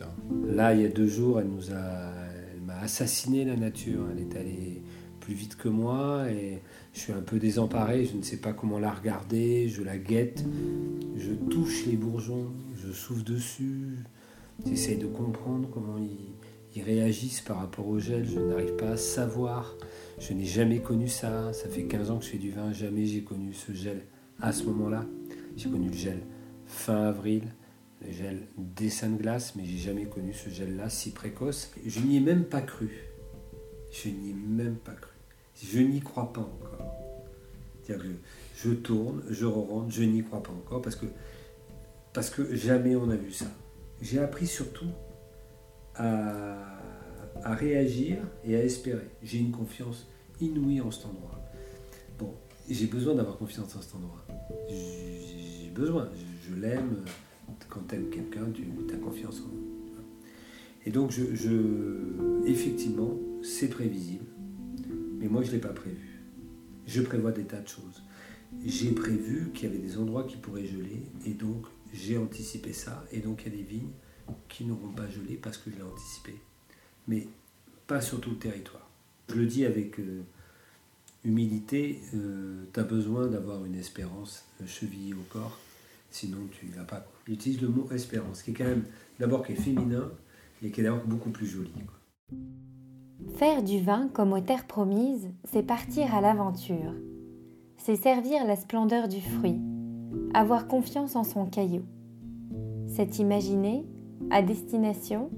Là, 0.45 0.75
il 0.75 0.81
y 0.81 0.85
a 0.85 0.89
deux 0.89 1.07
jours, 1.07 1.39
elle 1.39 1.47
nous 1.47 1.71
a, 1.71 2.13
elle 2.53 2.61
m'a 2.61 2.77
assassiné 2.77 3.43
la 3.43 3.55
nature. 3.55 4.05
Elle 4.11 4.19
est 4.19 4.39
allée 4.39 4.83
plus 5.21 5.33
vite 5.33 5.55
que 5.55 5.69
moi 5.69 6.29
et 6.29 6.61
je 6.93 6.99
suis 6.99 7.13
un 7.13 7.21
peu 7.21 7.39
désemparé, 7.39 8.05
je 8.05 8.17
ne 8.17 8.21
sais 8.21 8.37
pas 8.37 8.51
comment 8.51 8.79
la 8.79 8.91
regarder, 8.91 9.69
je 9.69 9.83
la 9.83 9.97
guette, 9.97 10.43
je 11.15 11.31
touche 11.49 11.85
les 11.85 11.95
bourgeons, 11.95 12.51
je 12.75 12.91
souffle 12.91 13.23
dessus, 13.23 13.99
j'essaye 14.65 14.97
de 14.97 15.07
comprendre 15.07 15.69
comment 15.71 15.97
ils, 15.97 16.83
réagissent 16.83 17.41
par 17.41 17.57
rapport 17.57 17.87
au 17.87 17.99
gel, 17.99 18.25
je 18.25 18.39
n'arrive 18.39 18.75
pas 18.77 18.91
à 18.91 18.97
savoir, 18.97 19.75
je 20.19 20.33
n'ai 20.33 20.45
jamais 20.45 20.79
connu 20.79 21.07
ça, 21.07 21.53
ça 21.53 21.69
fait 21.69 21.83
15 21.83 22.11
ans 22.11 22.17
que 22.17 22.25
je 22.25 22.29
fais 22.29 22.37
du 22.37 22.49
vin, 22.49 22.71
jamais 22.71 23.05
j'ai 23.05 23.23
connu 23.23 23.53
ce 23.53 23.73
gel 23.73 24.01
à 24.41 24.51
ce 24.51 24.63
moment-là, 24.63 25.05
j'ai 25.57 25.69
connu 25.69 25.89
le 25.89 25.97
gel 25.97 26.21
fin 26.65 27.03
avril, 27.03 27.43
le 28.03 28.11
gel 28.11 28.47
dessin 28.57 29.09
de 29.09 29.21
glace, 29.21 29.53
mais 29.55 29.65
j'ai 29.65 29.77
jamais 29.77 30.05
connu 30.05 30.33
ce 30.33 30.49
gel-là 30.49 30.89
si 30.89 31.11
précoce. 31.11 31.71
Je 31.85 31.99
n'y 31.99 32.17
ai 32.17 32.19
même 32.19 32.45
pas 32.45 32.61
cru. 32.61 32.89
Je 33.91 34.09
n'y 34.09 34.31
ai 34.31 34.33
même 34.33 34.77
pas 34.77 34.93
cru 34.93 35.10
je 35.63 35.79
n'y 35.79 35.99
crois 35.99 36.31
pas 36.33 36.41
encore. 36.41 36.71
Je 38.55 38.71
tourne, 38.71 39.23
je 39.29 39.45
rentre, 39.45 39.91
je 39.91 40.03
n'y 40.03 40.23
crois 40.23 40.43
pas 40.43 40.51
encore 40.51 40.81
parce 40.81 42.29
que, 42.29 42.55
jamais 42.55 42.95
on 42.95 43.09
a 43.09 43.15
vu 43.15 43.31
ça. 43.31 43.47
J'ai 44.01 44.19
appris 44.19 44.47
surtout 44.47 44.91
à, 45.95 46.55
réagir 47.43 48.17
et 48.45 48.55
à 48.55 48.63
espérer. 48.63 49.07
J'ai 49.23 49.39
une 49.39 49.51
confiance 49.51 50.07
inouïe 50.39 50.81
en 50.81 50.91
cet 50.91 51.05
endroit. 51.05 51.39
Bon, 52.19 52.33
j'ai 52.69 52.87
besoin 52.87 53.15
d'avoir 53.15 53.37
confiance 53.37 53.75
en 53.75 53.81
cet 53.81 53.95
endroit. 53.95 54.25
J'ai 54.69 55.69
besoin, 55.73 56.09
je, 56.47 56.55
l'aime. 56.55 57.03
Quand 57.69 57.81
tu 57.87 57.95
aimes 57.95 58.09
quelqu'un, 58.09 58.47
tu 58.53 58.93
as 58.93 58.97
confiance 58.97 59.41
en 59.41 59.55
lui. 59.55 59.71
Et 60.85 60.91
donc, 60.91 61.13
effectivement, 62.45 63.17
c'est 63.43 63.69
prévisible. 63.69 64.25
Mais 65.21 65.27
moi, 65.27 65.43
je 65.43 65.49
ne 65.49 65.53
l'ai 65.53 65.59
pas 65.59 65.69
prévu. 65.69 66.19
Je 66.87 67.01
prévois 67.01 67.31
des 67.31 67.43
tas 67.43 67.61
de 67.61 67.67
choses. 67.67 68.03
J'ai 68.65 68.91
prévu 68.91 69.51
qu'il 69.53 69.69
y 69.69 69.71
avait 69.71 69.81
des 69.81 69.97
endroits 69.97 70.25
qui 70.25 70.35
pourraient 70.35 70.65
geler, 70.65 71.03
et 71.25 71.33
donc 71.33 71.65
j'ai 71.93 72.17
anticipé 72.17 72.73
ça, 72.73 73.05
et 73.11 73.19
donc 73.19 73.43
il 73.45 73.51
y 73.51 73.55
a 73.55 73.57
des 73.57 73.63
vignes 73.63 73.91
qui 74.49 74.65
n'auront 74.65 74.91
pas 74.91 75.09
gelé 75.09 75.35
parce 75.35 75.57
que 75.57 75.71
je 75.71 75.77
l'ai 75.77 75.83
anticipé. 75.83 76.35
Mais 77.07 77.27
pas 77.87 78.01
sur 78.01 78.19
tout 78.19 78.31
le 78.31 78.37
territoire. 78.37 78.89
Je 79.29 79.35
le 79.35 79.45
dis 79.45 79.65
avec 79.65 79.99
euh, 79.99 80.21
humilité, 81.23 82.01
euh, 82.13 82.65
tu 82.73 82.79
as 82.79 82.83
besoin 82.83 83.27
d'avoir 83.27 83.63
une 83.63 83.75
espérance 83.75 84.45
chevillée 84.65 85.13
au 85.13 85.23
corps, 85.29 85.57
sinon 86.09 86.39
tu 86.51 86.65
ne 86.65 86.75
l'as 86.75 86.83
pas. 86.83 87.05
J'utilise 87.27 87.61
le 87.61 87.69
mot 87.69 87.89
espérance, 87.91 88.41
qui 88.41 88.51
est 88.51 88.53
quand 88.53 88.65
même 88.65 88.85
d'abord 89.19 89.45
qui 89.45 89.53
est 89.53 89.55
féminin 89.55 90.11
et 90.61 90.71
qui 90.71 90.81
est 90.81 90.83
d'abord 90.83 91.05
beaucoup 91.05 91.29
plus 91.29 91.47
joli. 91.47 91.71
Faire 93.29 93.63
du 93.63 93.79
vin 93.79 94.07
comme 94.13 94.33
aux 94.33 94.39
terres 94.39 94.67
promises, 94.67 95.29
c'est 95.45 95.63
partir 95.63 96.13
à 96.13 96.21
l'aventure. 96.21 96.93
C'est 97.77 97.95
servir 97.95 98.45
la 98.45 98.55
splendeur 98.55 99.07
du 99.07 99.21
fruit, 99.21 99.59
avoir 100.33 100.67
confiance 100.67 101.15
en 101.15 101.23
son 101.23 101.45
caillou. 101.45 101.83
C'est 102.87 103.19
imaginer, 103.19 103.85
à 104.29 104.41
destination, 104.41 105.29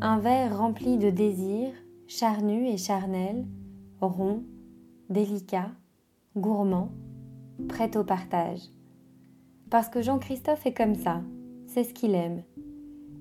un 0.00 0.18
verre 0.18 0.58
rempli 0.58 0.98
de 0.98 1.10
désirs, 1.10 1.72
charnu 2.06 2.66
et 2.66 2.76
charnel, 2.76 3.46
rond, 4.00 4.42
délicat, 5.08 5.70
gourmand, 6.36 6.90
prêt 7.68 7.96
au 7.96 8.04
partage. 8.04 8.62
Parce 9.70 9.88
que 9.88 10.02
Jean-Christophe 10.02 10.66
est 10.66 10.74
comme 10.74 10.94
ça, 10.94 11.22
c'est 11.66 11.84
ce 11.84 11.94
qu'il 11.94 12.14
aime. 12.14 12.42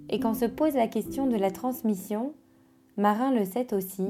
Et 0.09 0.19
quand 0.19 0.33
se 0.33 0.45
pose 0.45 0.75
la 0.75 0.87
question 0.87 1.27
de 1.27 1.35
la 1.35 1.51
transmission, 1.51 2.33
Marin 2.97 3.33
le 3.33 3.43
sait 3.43 3.73
aussi, 3.73 4.07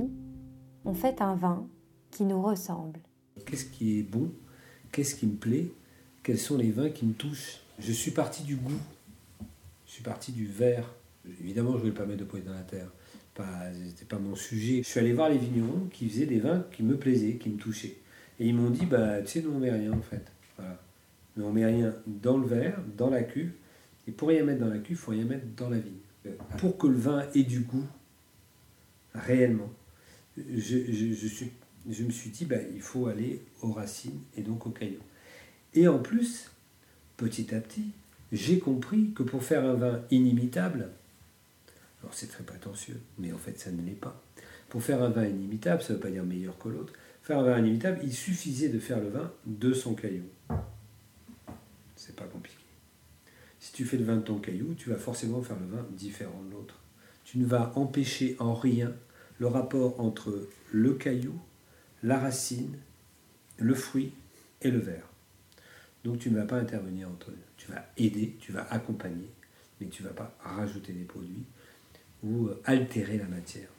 on 0.86 0.94
fait 0.94 1.22
un 1.22 1.36
vin 1.36 1.68
qui 2.12 2.24
nous 2.24 2.42
ressemble. 2.42 3.00
Qu'est-ce 3.46 3.66
qui 3.66 4.00
est 4.00 4.04
bon? 4.04 4.32
Qu'est-ce 4.92 5.16
qui 5.16 5.26
me 5.26 5.36
plaît? 5.36 5.72
Quels 6.22 6.38
sont 6.38 6.58
les 6.58 6.70
vins 6.70 6.90
qui 6.90 7.06
me 7.06 7.14
touchent? 7.14 7.62
Je 7.80 7.92
suis 7.92 8.12
parti 8.12 8.44
du 8.44 8.56
goût. 8.56 8.80
Je 9.88 9.92
suis 9.92 10.04
parti 10.04 10.32
du 10.32 10.46
verre. 10.46 10.94
Évidemment, 11.42 11.72
je 11.72 11.78
ne 11.78 11.82
voulais 11.82 11.94
pas 11.94 12.06
mettre 12.06 12.20
de 12.20 12.26
poète 12.26 12.46
dans 12.46 12.54
la 12.54 12.62
terre. 12.62 12.92
C'était 13.88 14.06
pas 14.06 14.20
mon 14.20 14.36
sujet. 14.36 14.84
Je 14.84 14.88
suis 14.88 15.00
allé 15.00 15.14
voir 15.14 15.30
les 15.30 15.38
vignerons 15.40 15.90
qui 15.92 16.08
faisaient 16.08 16.28
des 16.28 16.40
vins 16.40 16.64
qui 16.72 16.84
me 16.84 16.96
plaisaient, 16.96 17.36
qui 17.36 17.50
me 17.50 17.58
touchaient. 17.58 17.98
Et 18.40 18.48
ils 18.48 18.56
m'ont 18.56 18.70
dit, 18.70 18.86
bah, 18.86 19.22
tu 19.22 19.28
sais, 19.28 19.42
nous 19.42 19.52
on 19.52 19.60
met 19.60 19.72
rien 19.72 19.92
en 19.92 20.02
fait. 20.02 20.32
Voilà. 20.58 20.80
Nous 21.36 21.46
on 21.46 21.52
met 21.52 21.66
rien 21.66 21.94
dans 22.06 22.38
le 22.38 22.48
verre, 22.48 22.80
dans 22.96 23.10
la 23.10 23.24
cuve. 23.24 23.52
Et 24.08 24.12
pour 24.12 24.30
rien 24.30 24.44
mettre 24.44 24.60
dans 24.60 24.70
la 24.70 24.78
cuve, 24.78 24.92
il 24.92 24.96
faut 24.96 25.12
rien 25.12 25.26
mettre 25.26 25.48
dans 25.58 25.70
la 25.70 25.80
vigne. 25.80 25.94
Pour 26.60 26.78
que 26.78 26.88
le 26.88 26.98
vin 26.98 27.26
ait 27.34 27.44
du 27.44 27.62
goût, 27.62 27.86
réellement, 29.16 29.72
je, 30.38 32.04
me 32.04 32.12
suis 32.12 32.30
dit, 32.30 32.46
bah, 32.46 32.58
il 32.74 32.82
faut 32.82 33.08
aller 33.08 33.42
aux 33.62 33.72
racines 33.72 34.22
et 34.38 34.42
donc 34.42 34.66
aux 34.68 34.72
cailloux. 34.72 35.04
Et 35.74 35.88
en 35.88 36.00
plus, 36.00 36.52
petit 37.18 37.54
à 37.54 37.60
petit, 37.60 37.92
j'ai 38.32 38.60
compris 38.60 39.12
que 39.14 39.24
pour 39.24 39.44
faire 39.44 39.66
un 39.66 39.76
vin 39.76 40.02
inimitable, 40.12 40.90
alors 42.02 42.14
c'est 42.14 42.28
très 42.28 42.44
prétentieux, 42.44 43.00
mais 43.18 43.32
en 43.32 43.38
fait 43.38 43.60
ça 43.60 43.72
ne 43.72 43.82
l'est 43.82 43.92
pas. 43.92 44.22
Pour 44.70 44.84
faire 44.84 45.02
un 45.02 45.10
vin 45.10 45.26
inimitable, 45.26 45.82
ça 45.82 45.94
ne 45.94 45.98
veut 45.98 46.04
pas 46.04 46.12
dire 46.12 46.24
meilleur 46.24 46.58
que 46.58 46.70
l'autre. 46.70 46.94
Faire 47.24 47.40
un 47.40 47.44
vin 47.44 47.60
inimitable, 47.60 48.00
il 48.04 48.14
suffisait 48.14 48.70
de 48.70 48.80
faire 48.80 49.00
le 49.00 49.10
vin 49.10 49.32
de 49.46 49.74
son 49.74 49.96
caillou. 49.96 50.26
C'est 51.96 52.16
pas 52.16 52.26
compliqué. 52.26 52.58
Si 53.60 53.74
tu 53.74 53.86
fais 53.86 53.98
le 53.98 54.04
vin 54.04 54.18
de 54.18 54.22
ton 54.22 54.38
caillou, 54.38 54.76
tu 54.76 54.90
vas 54.90 54.98
forcément 54.98 55.42
faire 55.42 55.58
le 55.60 55.66
vin 55.66 55.86
différent 55.92 56.44
de 56.48 56.52
l'autre. 56.52 56.80
Tu 57.24 57.40
ne 57.40 57.46
vas 57.46 57.72
empêcher 57.76 58.36
en 58.40 58.54
rien 58.54 58.94
le 59.40 59.48
rapport 59.48 60.00
entre 60.00 60.48
le 60.72 60.94
caillou, 60.94 61.34
la 62.04 62.20
racine, 62.20 62.78
le 63.58 63.74
fruit 63.74 64.12
et 64.62 64.72
le 64.72 64.80
verre. 64.80 65.10
Donc 66.04 66.20
tu 66.20 66.30
ne 66.30 66.38
vas 66.38 66.46
pas 66.46 66.58
intervenir 66.58 67.10
entre 67.10 67.32
eux. 67.32 67.38
Tu 67.58 67.72
vas 67.72 67.86
aider, 67.98 68.36
tu 68.40 68.52
vas 68.52 68.68
accompagner, 68.72 69.30
mais 69.80 69.88
tu 69.88 70.04
ne 70.04 70.08
vas 70.08 70.14
pas 70.14 70.38
rajouter 70.44 70.94
des 70.94 71.04
produits 71.04 71.46
ou 72.24 72.48
euh, 72.48 72.62
altérer 72.66 73.18
la 73.18 73.26
matière. 73.26 73.70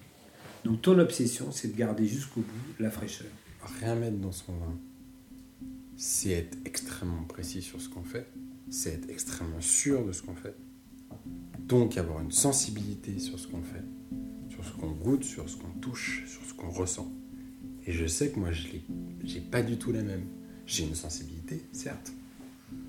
Donc 0.65 0.83
ton 0.83 0.99
obsession, 0.99 1.53
c'est 1.53 1.69
de 1.69 1.77
garder 1.77 2.07
jusqu'au 2.07 2.41
bout 2.41 2.75
la 2.81 2.91
fraîcheur. 2.91 3.29
Rien 3.81 3.95
mettre 3.95 4.17
dans 4.19 4.33
son 4.33 4.53
vin, 4.53 4.77
c'est 5.97 6.31
être 6.31 6.59
extrêmement 6.65 7.25
précis 7.25 7.63
sur 7.63 7.81
ce 7.81 7.89
qu'on 7.89 8.03
fait, 8.03 8.27
c'est 8.71 8.95
être 8.95 9.11
extrêmement 9.11 9.61
sûr 9.61 10.05
de 10.05 10.13
ce 10.13 10.23
qu'on 10.23 10.35
fait. 10.35 10.55
Donc 11.59 11.97
avoir 11.97 12.21
une 12.21 12.33
sensibilité 12.33 13.19
sur 13.19 13.39
ce 13.39 13.47
qu'on 13.49 13.63
fait, 13.63 13.83
qu'on 14.77 14.91
goûte, 14.91 15.25
sur 15.25 15.49
ce 15.49 15.57
qu'on 15.57 15.69
touche, 15.81 16.25
sur 16.27 16.41
ce 16.49 16.55
qu'on 16.55 16.71
ressent. 16.71 17.11
Et 17.87 17.93
je 17.93 18.07
sais 18.07 18.29
que 18.31 18.39
moi, 18.41 18.51
je 18.53 18.65
l'ai, 18.69 18.83
j'ai 19.25 19.41
pas 19.41 19.63
du 19.63 19.77
tout 19.77 19.93
la 19.93 20.03
même. 20.03 20.23
J'ai 20.67 20.85
une 20.85 20.95
sensibilité, 20.95 21.63
certes, 21.73 22.13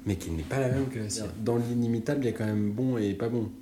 mais 0.05 0.15
qui 0.15 0.31
n'est 0.31 0.41
pas 0.43 0.59
la 0.59 0.69
même 0.69 0.87
que 0.87 0.97
la 0.99 1.09
sienne. 1.09 1.27
Dans 1.43 1.57
l'inimitable, 1.57 2.21
il 2.23 2.25
y 2.25 2.29
a 2.29 2.31
quand 2.31 2.45
même 2.45 2.71
bon 2.71 2.97
et 2.97 3.13
pas 3.13 3.29
bon. 3.29 3.49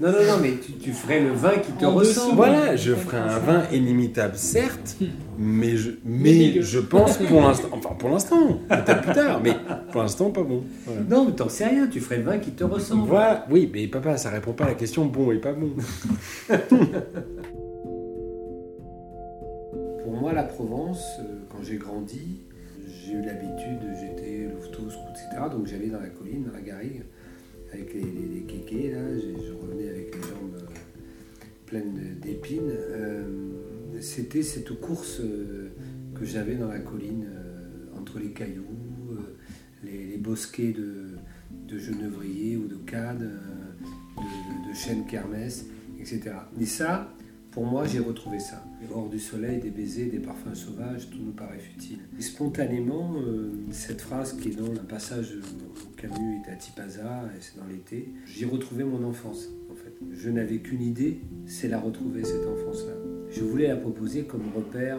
Non, 0.00 0.12
non, 0.12 0.24
non, 0.26 0.38
mais 0.40 0.58
tu, 0.64 0.72
tu 0.74 0.92
ferais 0.92 1.20
le 1.20 1.32
vin 1.32 1.58
qui 1.58 1.72
te 1.72 1.84
En 1.84 1.94
ressemble. 1.94 2.26
dessous. 2.28 2.36
Voilà, 2.36 2.76
je 2.76 2.94
ferai 2.94 3.16
un 3.16 3.38
vin 3.40 3.64
inimitable, 3.72 4.36
certes, 4.36 4.96
mais 5.38 5.76
je, 5.76 5.90
mais 6.04 6.32
milieu. 6.32 6.62
je 6.62 6.78
pense 6.78 7.16
pour 7.18 7.40
l'instant, 7.40 7.68
pour 8.02 8.10
l'instant, 8.10 8.58
peut-être 8.68 9.00
plus 9.02 9.12
tard, 9.12 9.40
mais 9.40 9.52
pour 9.92 10.02
l'instant 10.02 10.32
pas 10.32 10.42
bon. 10.42 10.64
Voilà. 10.84 11.02
Non, 11.08 11.24
mais 11.24 11.32
t'en 11.36 11.48
sais 11.48 11.66
rien, 11.66 11.86
tu 11.86 12.00
ferais 12.00 12.16
le 12.16 12.24
vin 12.24 12.38
qui 12.38 12.50
te 12.50 12.64
ressemble. 12.64 13.06
Voilà, 13.06 13.46
oui, 13.48 13.70
mais 13.72 13.86
papa, 13.86 14.16
ça 14.16 14.30
répond 14.30 14.52
pas 14.52 14.64
à 14.64 14.70
la 14.70 14.74
question 14.74 15.06
bon 15.06 15.30
et 15.30 15.38
pas 15.38 15.52
bon. 15.52 15.70
Pour 20.02 20.12
moi, 20.14 20.32
la 20.32 20.42
Provence, 20.42 21.20
euh, 21.20 21.42
quand 21.48 21.62
j'ai 21.62 21.76
grandi, 21.76 22.40
j'ai 22.88 23.12
eu 23.12 23.22
l'habitude, 23.22 23.78
j'étais 24.00 24.48
louveteau, 24.52 24.90
scout, 24.90 25.12
etc. 25.12 25.44
Donc 25.52 25.68
j'allais 25.68 25.86
dans 25.86 26.00
la 26.00 26.08
colline, 26.08 26.42
dans 26.42 26.54
la 26.54 26.60
garrigue, 26.60 27.04
avec 27.72 27.94
les, 27.94 28.00
les, 28.00 28.26
les 28.34 28.40
kékés, 28.40 28.90
là, 28.90 28.98
je, 29.14 29.52
revenais 29.52 29.88
avec 29.88 30.16
les 30.16 30.22
jambes 30.22 30.56
euh, 30.56 30.66
pleines 31.66 32.16
d'épines. 32.20 32.68
Euh, 32.68 33.22
C'était 34.00 34.42
cette 34.42 34.72
course 34.80 35.22
que 36.16 36.24
j'avais 36.24 36.56
dans 36.56 36.66
la 36.66 36.80
colline, 36.80 37.28
les 38.18 38.30
cailloux, 38.30 38.64
euh, 39.12 39.36
les, 39.84 40.16
bosquets 40.16 40.72
de, 40.72 41.08
de 41.68 42.56
ou 42.56 42.68
de 42.68 42.76
cannes, 42.86 43.22
euh, 43.22 44.22
de, 44.64 44.70
de, 44.70 44.74
chênes 44.74 45.04
kermès, 45.06 45.66
etc. 45.98 46.32
Et 46.60 46.66
ça, 46.66 47.12
pour 47.50 47.66
moi, 47.66 47.86
j'ai 47.86 47.98
retrouvé 47.98 48.38
ça. 48.40 48.64
Hors 48.94 49.08
du 49.08 49.18
soleil, 49.18 49.60
des 49.60 49.70
baisers, 49.70 50.06
des 50.06 50.18
parfums 50.18 50.54
sauvages, 50.54 51.10
tout 51.10 51.18
nous 51.18 51.32
paraît 51.32 51.58
futile. 51.58 51.98
Et 52.18 52.22
spontanément, 52.22 53.14
euh, 53.16 53.52
cette 53.70 54.00
phrase 54.00 54.34
qui 54.34 54.48
est 54.48 54.56
dans 54.56 54.72
un 54.72 54.84
passage 54.84 55.34
où 55.34 55.96
Camus 55.96 56.40
est 56.44 56.50
à 56.50 56.56
Tipaza, 56.56 57.24
et 57.36 57.40
c'est 57.40 57.58
dans 57.58 57.66
l'été, 57.66 58.08
j'ai 58.26 58.46
retrouvé 58.46 58.84
mon 58.84 59.04
enfance, 59.04 59.48
en 59.70 59.74
fait. 59.74 59.94
Je 60.12 60.30
n'avais 60.30 60.58
qu'une 60.58 60.82
idée, 60.82 61.20
c'est 61.46 61.68
la 61.68 61.78
retrouver, 61.78 62.24
cette 62.24 62.46
enfance-là. 62.46 62.94
Je 63.30 63.42
voulais 63.42 63.68
la 63.68 63.76
proposer 63.76 64.24
comme 64.24 64.50
repère 64.54 64.98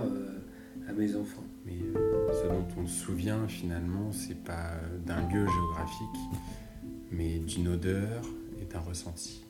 à 0.88 0.94
mes 0.94 1.16
enfants. 1.16 1.44
Dont 2.50 2.82
on 2.82 2.88
se 2.88 3.06
souvient 3.06 3.48
finalement, 3.48 4.12
c'est 4.12 4.44
pas 4.44 4.72
euh, 4.72 4.98
d'un 5.06 5.22
lieu 5.30 5.46
géographique, 5.48 6.40
mais 7.12 7.40
d'une 7.40 7.68
odeur 7.70 8.24
et 8.62 8.66
d'un 8.66 8.80
ressenti. 8.80 9.44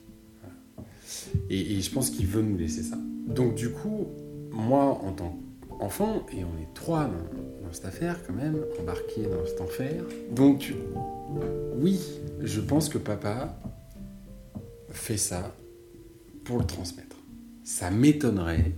Et, 1.50 1.80
je 1.80 1.90
pense 1.90 2.10
qu'il 2.10 2.26
veut 2.26 2.42
nous 2.42 2.56
laisser 2.56 2.82
ça. 2.82 2.96
Donc 3.26 3.54
du 3.54 3.70
coup, 3.70 4.06
moi 4.50 4.84
en 5.02 5.12
tant 5.12 5.38
qu'enfant, 5.68 6.26
et 6.32 6.44
on 6.44 6.62
est 6.62 6.72
trois 6.74 7.04
dans, 7.04 7.66
dans 7.66 7.72
cette 7.72 7.84
affaire 7.84 8.24
quand 8.26 8.32
même, 8.32 8.56
embarqués 8.80 9.22
dans 9.22 9.44
cet 9.46 9.60
enfer, 9.60 10.04
donc 10.30 10.72
oui, 11.76 12.00
je 12.40 12.60
pense 12.60 12.88
que 12.88 12.98
papa 12.98 13.58
fait 14.90 15.16
ça 15.16 15.54
pour 16.44 16.58
le 16.58 16.64
transmettre. 16.64 17.16
Ça 17.64 17.90
m'étonnerait 17.90 18.72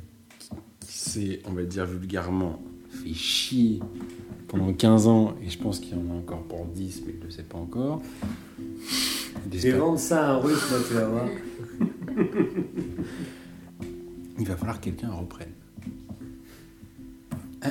qu'il 0.80 0.90
s'est, 0.90 1.40
on 1.44 1.52
va 1.52 1.64
dire 1.64 1.86
vulgairement, 1.86 2.60
fait 3.08 3.14
chier 3.14 3.80
pendant 4.48 4.72
15 4.72 5.06
ans, 5.06 5.34
et 5.44 5.50
je 5.50 5.58
pense 5.58 5.80
qu'il 5.80 5.90
y 5.96 6.00
en 6.00 6.10
a 6.14 6.18
encore 6.18 6.42
pour 6.44 6.64
10, 6.66 7.02
mais 7.06 7.12
il 7.14 7.18
ne 7.20 7.24
le 7.24 7.30
sait 7.30 7.42
pas 7.42 7.58
encore. 7.58 8.00
Je 8.58 9.50
vais 9.50 9.58
J'espère- 9.58 9.78
vendre 9.80 9.98
ça 9.98 10.26
à 10.26 10.30
un 10.32 10.36
russe, 10.38 10.70
moi, 10.70 10.78
tu 10.88 10.94
vas 10.94 11.06
voir. 11.06 11.28
Il 14.38 14.46
va 14.46 14.56
falloir 14.56 14.78
que 14.80 14.84
quelqu'un 14.86 15.10
reprenne. 15.12 15.52
Hein, 17.62 17.70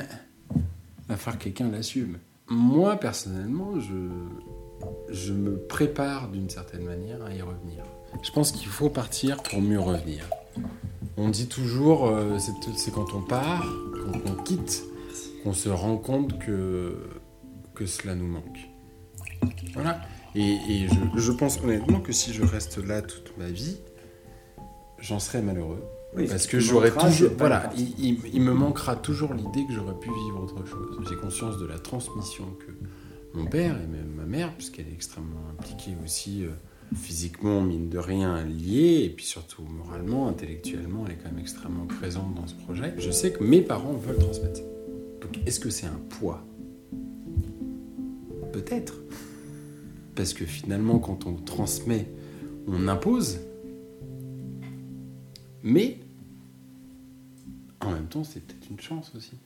Il 0.54 1.08
va 1.08 1.16
falloir 1.16 1.38
que 1.38 1.44
quelqu'un 1.44 1.70
l'assume. 1.70 2.18
Moi, 2.48 2.96
personnellement, 2.96 3.78
je, 3.80 3.94
je 5.10 5.32
me 5.32 5.56
prépare 5.56 6.28
d'une 6.30 6.50
certaine 6.50 6.84
manière 6.84 7.22
à 7.24 7.32
y 7.32 7.40
revenir. 7.42 7.84
Je 8.22 8.30
pense 8.32 8.52
qu'il 8.52 8.66
faut 8.68 8.88
partir 8.90 9.42
pour 9.42 9.60
mieux 9.60 9.80
revenir. 9.80 10.28
On 11.16 11.28
dit 11.28 11.46
toujours, 11.48 12.06
euh, 12.06 12.38
c'est 12.76 12.90
quand 12.92 13.14
on 13.14 13.22
part, 13.22 13.64
quand 13.94 14.18
on 14.30 14.42
quitte, 14.42 14.84
qu'on 15.46 15.52
se 15.52 15.68
rend 15.68 15.96
compte 15.96 16.40
que, 16.40 16.96
que 17.76 17.86
cela 17.86 18.16
nous 18.16 18.26
manque. 18.26 18.58
Voilà. 19.74 20.00
Et, 20.34 20.40
et 20.68 20.88
je, 20.88 21.20
je 21.20 21.30
pense 21.30 21.60
honnêtement 21.62 22.00
que 22.00 22.10
si 22.10 22.32
je 22.32 22.42
reste 22.42 22.78
là 22.84 23.00
toute 23.00 23.32
ma 23.38 23.46
vie, 23.48 23.76
j'en 24.98 25.20
serai 25.20 25.42
malheureux. 25.42 25.84
Oui, 26.16 26.26
Parce 26.26 26.42
ce 26.42 26.48
que 26.48 26.58
j'aurais 26.58 26.90
toujours. 26.90 27.30
Voilà, 27.38 27.70
il, 27.78 27.94
il- 28.04 28.20
il 28.34 28.40
me 28.42 28.52
manquera 28.54 28.96
toujours 28.96 29.34
l'idée 29.34 29.64
que 29.68 29.72
j'aurais 29.72 29.94
pu 30.00 30.08
vivre 30.08 30.42
autre 30.42 30.66
chose. 30.66 30.98
J'ai 31.08 31.14
conscience 31.14 31.58
de 31.58 31.66
la 31.66 31.78
transmission 31.78 32.46
que 32.66 33.38
mon 33.38 33.46
père 33.46 33.76
et 33.80 33.86
même 33.86 34.10
ma 34.16 34.24
mère, 34.24 34.52
puisqu'elle 34.56 34.88
est 34.88 34.94
extrêmement 34.94 35.42
impliquée 35.56 35.92
aussi 36.04 36.44
euh, 36.44 36.48
physiquement, 36.96 37.60
mine 37.60 37.88
de 37.88 37.98
rien, 37.98 38.42
liée, 38.42 39.02
et 39.04 39.10
puis 39.10 39.26
surtout 39.26 39.62
moralement, 39.62 40.26
intellectuellement, 40.26 41.04
elle 41.06 41.12
est 41.12 41.18
quand 41.18 41.30
même 41.30 41.38
extrêmement 41.38 41.86
présente 41.86 42.34
dans 42.34 42.48
ce 42.48 42.54
projet. 42.54 42.94
Je 42.98 43.12
sais 43.12 43.30
que 43.32 43.44
mes 43.44 43.60
parents 43.62 43.92
veulent 43.92 44.18
transmettre. 44.18 44.60
Donc 45.20 45.38
est-ce 45.46 45.60
que 45.60 45.70
c'est 45.70 45.86
un 45.86 46.00
poids 46.08 46.44
Peut-être. 48.52 48.94
Parce 50.14 50.32
que 50.32 50.44
finalement, 50.44 50.98
quand 50.98 51.26
on 51.26 51.34
transmet, 51.34 52.08
on 52.66 52.88
impose. 52.88 53.38
Mais 55.62 55.98
en 57.80 57.92
même 57.92 58.06
temps, 58.06 58.24
c'est 58.24 58.40
peut-être 58.40 58.70
une 58.70 58.80
chance 58.80 59.12
aussi. 59.14 59.36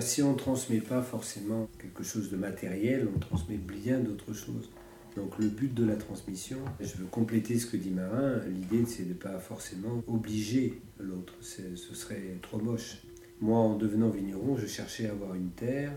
Si 0.00 0.22
on 0.22 0.32
ne 0.32 0.38
transmet 0.38 0.80
pas 0.80 1.02
forcément 1.02 1.68
quelque 1.78 2.02
chose 2.02 2.30
de 2.30 2.36
matériel, 2.36 3.08
on 3.14 3.18
transmet 3.18 3.56
bien 3.56 4.00
d'autres 4.00 4.32
choses. 4.32 4.68
Donc 5.16 5.38
le 5.38 5.48
but 5.48 5.72
de 5.72 5.84
la 5.84 5.94
transmission, 5.94 6.58
je 6.80 6.96
veux 6.96 7.06
compléter 7.06 7.58
ce 7.58 7.66
que 7.66 7.76
dit 7.76 7.90
Marin, 7.90 8.40
l'idée 8.48 8.84
c'est 8.86 9.04
de 9.04 9.10
ne 9.10 9.14
pas 9.14 9.38
forcément 9.38 10.02
obliger 10.08 10.82
l'autre, 10.98 11.34
ce 11.40 11.94
serait 11.94 12.38
trop 12.42 12.58
moche. 12.58 13.03
Moi 13.40 13.58
en 13.58 13.76
devenant 13.76 14.10
vigneron, 14.10 14.56
je 14.56 14.66
cherchais 14.66 15.08
à 15.08 15.12
avoir 15.12 15.34
une 15.34 15.50
terre 15.50 15.92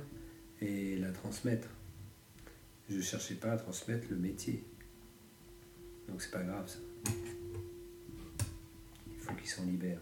et 0.62 0.98
la 0.98 1.12
transmettre. 1.12 1.70
Je 2.90 2.98
ne 2.98 3.02
cherchais 3.02 3.36
pas 3.36 3.52
à 3.52 3.58
transmettre 3.58 4.08
le 4.10 4.18
métier. 4.18 4.64
Donc 6.08 6.22
c'est 6.22 6.32
pas 6.32 6.44
grave 6.44 6.68
ça. 6.68 6.80
Il 9.08 9.20
faut 9.20 9.34
qu'il 9.34 9.50
s'en 9.50 9.66
libère. 9.66 10.02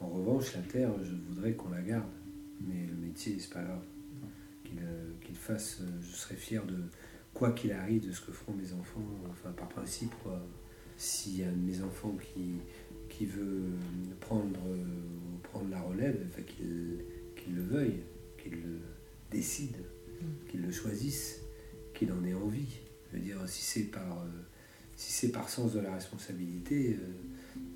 En 0.00 0.08
revanche, 0.08 0.54
la 0.54 0.62
terre, 0.62 0.92
je 1.02 1.14
voudrais 1.28 1.52
qu'on 1.54 1.70
la 1.70 1.82
garde. 1.82 2.10
Mais 2.60 2.86
le 2.86 2.94
métier, 2.94 3.38
c'est 3.38 3.52
pas 3.52 3.62
grave. 3.62 3.84
Qu'il 4.64 4.80
euh, 4.82 5.34
fasse, 5.34 5.78
euh, 5.80 5.86
je 6.02 6.14
serais 6.14 6.36
fier 6.36 6.64
de, 6.66 6.76
quoi 7.34 7.52
qu'il 7.52 7.72
arrive, 7.72 8.06
de 8.06 8.12
ce 8.12 8.20
que 8.20 8.32
feront 8.32 8.52
mes 8.52 8.72
enfants. 8.72 9.02
Enfin, 9.30 9.50
par 9.52 9.68
principe. 9.68 10.12
S'il 10.96 11.38
y 11.38 11.44
a 11.44 11.50
mes 11.52 11.80
enfants 11.82 12.16
qui, 12.20 12.56
qui 13.18 13.26
veut 13.26 13.64
prendre, 14.20 14.60
euh, 14.68 14.84
prendre 15.42 15.68
la 15.70 15.80
relève, 15.80 16.16
enfin, 16.28 16.42
qu'il 16.42 17.54
le 17.54 17.62
veuille, 17.62 18.00
qu'il 18.40 18.52
le 18.52 18.78
décide, 19.32 19.76
mm. 19.76 20.48
qu'il 20.48 20.62
le 20.62 20.70
choisisse, 20.70 21.40
qu'il 21.94 22.12
en 22.12 22.24
ait 22.24 22.34
envie. 22.34 22.78
Je 23.10 23.16
veux 23.16 23.22
dire, 23.24 23.38
si 23.46 23.64
c'est 23.64 23.90
par, 23.90 24.24
si 24.94 25.12
c'est 25.12 25.32
par 25.32 25.48
sens 25.48 25.72
de 25.72 25.80
la 25.80 25.92
responsabilité, 25.94 26.96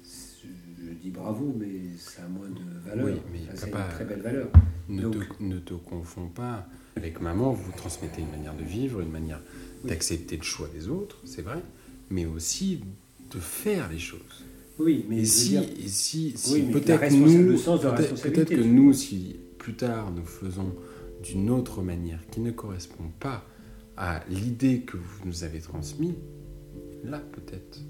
je 0.04 0.92
dis 0.92 1.10
bravo, 1.10 1.52
mais 1.58 1.96
ça 1.98 2.24
a 2.24 2.28
moins 2.28 2.48
de 2.48 2.88
valeur. 2.88 3.06
Oui, 3.06 3.20
mais 3.32 3.40
c'est 3.56 3.66
une 3.66 3.88
très 3.90 4.04
belle 4.04 4.20
valeur. 4.20 4.48
Ne, 4.88 5.08
te, 5.08 5.42
ne 5.42 5.58
te 5.58 5.74
confonds 5.74 6.28
pas. 6.28 6.68
Avec 6.96 7.20
maman, 7.20 7.52
vous 7.52 7.72
transmettez 7.72 8.20
une 8.20 8.30
manière 8.30 8.54
de 8.54 8.62
vivre, 8.62 9.00
une 9.00 9.10
manière 9.10 9.40
d'accepter 9.84 10.36
le 10.36 10.42
choix 10.42 10.68
des 10.68 10.86
autres, 10.88 11.18
c'est 11.24 11.42
vrai, 11.42 11.62
mais 12.10 12.26
aussi 12.26 12.84
de 13.30 13.40
faire 13.40 13.90
les 13.90 13.98
choses. 13.98 14.44
Oui, 14.78 15.04
mais 15.08 15.24
si, 15.24 15.58
si, 15.86 16.32
si 16.36 16.62
peut-être 16.62 17.12
nous, 17.12 17.56
peut-être 17.56 18.48
que 18.48 18.62
nous, 18.62 18.92
si 18.92 19.36
plus 19.58 19.74
tard 19.74 20.10
nous 20.10 20.24
faisons 20.24 20.74
d'une 21.22 21.50
autre 21.50 21.82
manière 21.82 22.20
qui 22.30 22.40
ne 22.40 22.50
correspond 22.50 23.10
pas 23.20 23.44
à 23.96 24.22
l'idée 24.28 24.80
que 24.80 24.96
vous 24.96 25.26
nous 25.26 25.44
avez 25.44 25.60
transmise, 25.60 26.14
là 27.04 27.18
peut-être 27.18 27.80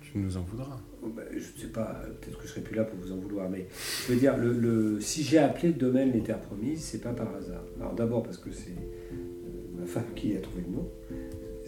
tu 0.00 0.18
nous 0.18 0.36
en 0.36 0.42
voudras. 0.42 0.80
Ben, 1.02 1.24
je 1.32 1.36
ne 1.36 1.60
sais 1.60 1.72
pas, 1.72 2.02
peut-être 2.20 2.38
que 2.38 2.46
je 2.46 2.48
serai 2.48 2.60
plus 2.60 2.76
là 2.76 2.84
pour 2.84 2.98
vous 2.98 3.12
en 3.12 3.16
vouloir, 3.16 3.50
mais 3.50 3.66
je 4.06 4.12
veux 4.12 4.18
dire, 4.18 4.36
le, 4.36 5.00
si 5.00 5.22
j'ai 5.22 5.38
appelé 5.38 5.68
le 5.68 5.74
domaine 5.74 6.12
les 6.12 6.22
terres 6.22 6.40
promises, 6.40 6.80
c'est 6.80 7.00
pas 7.00 7.12
par 7.12 7.34
hasard. 7.34 7.64
Alors 7.80 7.94
d'abord 7.94 8.22
parce 8.22 8.38
que 8.38 8.52
c'est 8.52 8.70
euh, 8.70 9.80
ma 9.80 9.86
femme 9.86 10.14
qui 10.14 10.36
a 10.36 10.40
trouvé 10.40 10.62
le 10.66 10.76
nom, 10.76 10.88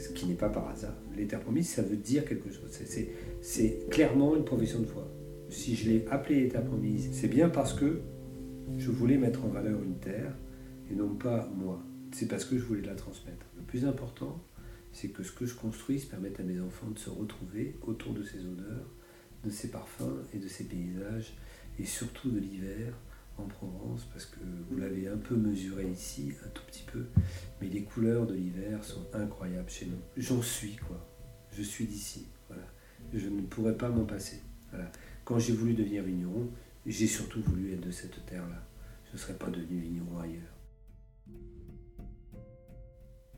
ce 0.05 0.13
qui 0.13 0.27
n'est 0.27 0.35
pas 0.35 0.51
par 0.51 0.69
hasard. 0.69 0.95
Les 1.17 1.27
terres 1.27 1.41
promises, 1.41 1.69
ça 1.71 1.83
veut 1.83 1.97
dire 1.97 2.25
quelque 2.25 2.51
chose. 2.51 2.79
C'est 3.41 3.89
clairement 3.91 4.37
une 4.37 4.45
profession 4.45 4.81
de 4.81 4.87
foi. 4.87 5.09
Si 5.49 5.75
je 5.75 5.89
l'ai 5.89 6.07
appelé 6.11 6.41
les 6.41 6.49
terres 6.49 6.65
promises, 6.65 7.09
c'est 7.13 7.29
bien 7.29 7.49
parce 7.49 7.73
que 7.73 8.01
je 8.77 8.91
voulais 8.91 9.17
mettre 9.17 9.45
en 9.45 9.49
valeur 9.49 9.83
une 9.83 9.99
terre 9.99 10.37
et 10.91 10.95
non 10.95 11.15
pas 11.15 11.51
moi. 11.55 11.83
C'est 12.13 12.29
parce 12.29 12.45
que 12.45 12.59
je 12.59 12.65
voulais 12.65 12.83
la 12.83 12.95
transmettre. 12.95 13.47
Le 13.57 13.63
plus 13.63 13.87
important, 13.87 14.43
c'est 14.93 15.09
que 15.09 15.23
ce 15.23 15.33
que 15.33 15.47
je 15.47 15.55
construise 15.55 16.05
permette 16.05 16.39
à 16.39 16.43
mes 16.43 16.61
enfants 16.61 16.91
de 16.91 16.99
se 16.99 17.11
retrouver 17.11 17.77
autour 17.83 18.13
de 18.15 18.23
ces 18.23 18.41
odeurs, 18.41 18.89
de 19.43 19.51
ces 19.51 19.69
parfums 19.69 20.23
et 20.33 20.39
de 20.39 20.49
ces 20.49 20.65
paysages, 20.65 21.35
et 21.79 21.85
surtout 21.85 22.31
de 22.31 22.39
l'hiver 22.39 22.95
en 23.39 23.45
Provence, 23.45 24.05
parce 24.13 24.27
que 24.27 24.39
vous 24.71 24.77
l'avez 24.77 25.09
un 25.09 25.17
peu 25.17 25.37
mesuré 25.37 25.91
ici, 25.91 26.33
un 26.45 26.49
tout 26.49 26.63
petit 26.67 26.85
peu, 26.85 27.07
mais 27.61 27.69
les 27.69 27.83
couleurs 27.83 28.27
de 28.27 28.35
l'hiver 28.35 28.83
sont 28.85 29.07
incroyables 29.13 29.69
chez 29.69 29.87
nous. 29.87 29.99
J'en 30.17 30.43
suis, 30.43 30.77
quoi. 30.77 31.05
Je 31.53 31.63
suis 31.63 31.87
d'ici, 31.87 32.27
voilà. 32.49 32.65
Je 33.13 33.29
ne 33.29 33.43
pourrais 33.43 33.77
pas 33.77 33.89
m'en 33.89 34.05
passer. 34.05 34.43
Voilà. 34.71 34.91
Quand 35.25 35.39
j'ai 35.39 35.53
voulu 35.53 35.75
devenir 35.75 36.03
vigneron, 36.03 36.51
j'ai 36.87 37.07
surtout 37.07 37.41
voulu 37.43 37.73
être 37.73 37.87
de 37.87 37.91
cette 37.91 38.25
terre-là. 38.27 38.63
Je 39.07 39.13
ne 39.13 39.19
serais 39.19 39.35
pas 39.35 39.51
devenu 39.51 39.79
vigneron 39.79 40.19
ailleurs. 40.19 40.55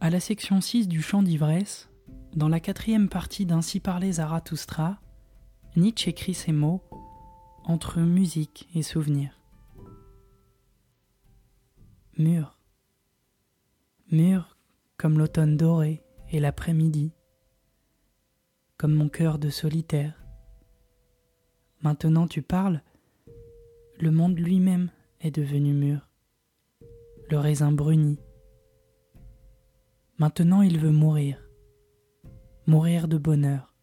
À 0.01 0.11
la 0.11 0.21
section 0.21 0.61
6 0.61 0.89
du 0.89 1.01
chant 1.03 1.23
d'ivresse, 1.23 1.89
dans 2.35 2.49
la 2.49 2.61
quatrième 2.61 3.09
partie 3.09 3.47
d'Ainsi 3.47 3.81
parlait 3.81 4.13
Zarathustra, 4.13 5.01
Nietzsche 5.75 6.11
écrit 6.11 6.35
ces 6.35 6.53
mots 6.53 6.83
entre 7.65 8.01
musique 8.01 8.69
et 8.75 8.83
souvenir. 8.83 9.41
Mûr. 12.19 12.59
Mûr 14.11 14.57
comme 14.97 15.19
l'automne 15.19 15.59
doré 15.59 16.03
et 16.31 16.41
l'après-midi, 16.41 17.13
comme 18.79 18.95
mon 18.95 19.11
cœur 19.11 19.39
de 19.39 19.51
solitaire. 19.51 20.25
Maintenant 21.83 22.27
tu 22.27 22.41
parles, 22.41 22.81
le 24.01 24.11
monde 24.11 24.39
lui-même 24.39 24.91
est 25.21 25.31
devenu 25.31 25.75
mûr, 25.75 26.09
le 27.29 27.39
raisin 27.39 27.71
bruni. 27.71 28.19
Maintenant 30.19 30.63
il 30.63 30.79
veut 30.79 30.93
mourir, 30.93 31.39
mourir 32.67 33.09
de 33.09 33.19
bonheur. 33.19 33.75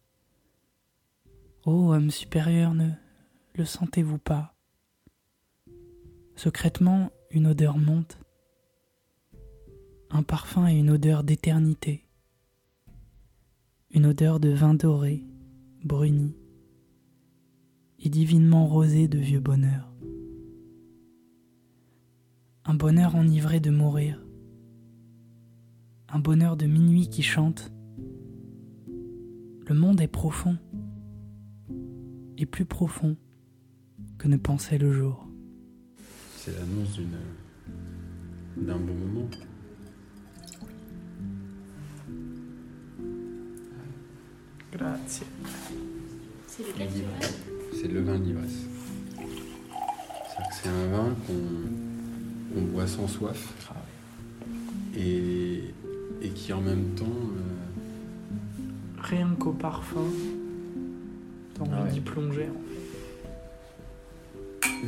Ô 1.66 1.92
homme 1.92 2.10
supérieur, 2.10 2.74
ne 2.74 2.90
le 3.54 3.64
sentez-vous 3.64 4.18
pas? 4.18 4.56
Secrètement, 6.34 7.12
une 7.30 7.46
odeur 7.46 7.78
monte, 7.78 8.18
un 10.14 10.22
parfum 10.22 10.68
et 10.68 10.78
une 10.78 10.90
odeur 10.90 11.24
d'éternité, 11.24 12.06
une 13.90 14.06
odeur 14.06 14.38
de 14.38 14.48
vin 14.50 14.74
doré, 14.74 15.24
bruni, 15.82 16.36
et 17.98 18.08
divinement 18.08 18.68
rosé 18.68 19.08
de 19.08 19.18
vieux 19.18 19.40
bonheur. 19.40 19.92
Un 22.64 22.74
bonheur 22.74 23.16
enivré 23.16 23.58
de 23.58 23.70
mourir, 23.70 24.24
un 26.08 26.20
bonheur 26.20 26.56
de 26.56 26.66
minuit 26.66 27.08
qui 27.08 27.24
chante. 27.24 27.72
Le 29.66 29.74
monde 29.74 30.00
est 30.00 30.06
profond 30.06 30.56
et 32.38 32.46
plus 32.46 32.66
profond 32.66 33.16
que 34.16 34.28
ne 34.28 34.36
pensait 34.36 34.78
le 34.78 34.92
jour. 34.92 35.26
C'est 36.36 36.52
l'annonce 36.52 37.00
d'un 38.56 38.78
bon 38.78 38.94
moment. 38.94 39.28
Grazie. 44.74 45.22
C'est 46.46 46.66
lequel 46.66 46.88
C'est 47.72 47.88
le 47.88 48.02
vin 48.02 48.18
d'ivresse. 48.18 48.64
C'est 50.52 50.68
un 50.68 50.86
vin 50.88 51.14
qu'on 51.26 52.62
boit 52.62 52.86
sans 52.86 53.06
soif 53.06 53.52
et, 54.96 55.62
et 56.22 56.28
qui 56.30 56.52
en 56.52 56.60
même 56.60 56.94
temps. 56.94 57.04
Euh, 57.04 59.00
Rien 59.00 59.34
qu'au 59.38 59.52
parfum, 59.52 60.06
T'as 61.54 61.62
envie 61.62 61.92
d'y 61.92 62.00
plonger. 62.00 62.48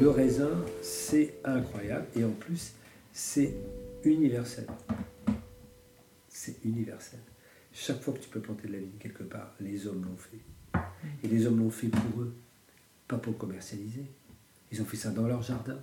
Le 0.00 0.10
raisin, 0.10 0.50
c'est 0.82 1.34
incroyable 1.44 2.06
et 2.16 2.24
en 2.24 2.30
plus, 2.30 2.72
c'est 3.12 3.54
universel. 4.04 4.66
C'est 6.28 6.56
universel. 6.64 7.20
Chaque 7.78 8.00
fois 8.00 8.14
que 8.14 8.20
tu 8.20 8.30
peux 8.30 8.40
planter 8.40 8.68
de 8.68 8.72
la 8.72 8.78
vigne 8.78 8.96
quelque 8.98 9.22
part, 9.22 9.52
les 9.60 9.86
hommes 9.86 10.02
l'ont 10.02 10.16
fait. 10.16 10.40
Et 11.22 11.28
les 11.28 11.46
hommes 11.46 11.58
l'ont 11.58 11.70
fait 11.70 11.88
pour 11.88 12.22
eux, 12.22 12.34
pas 13.06 13.18
pour 13.18 13.36
commercialiser. 13.36 14.06
Ils 14.72 14.80
ont 14.80 14.86
fait 14.86 14.96
ça 14.96 15.10
dans 15.10 15.26
leur 15.26 15.42
jardin. 15.42 15.78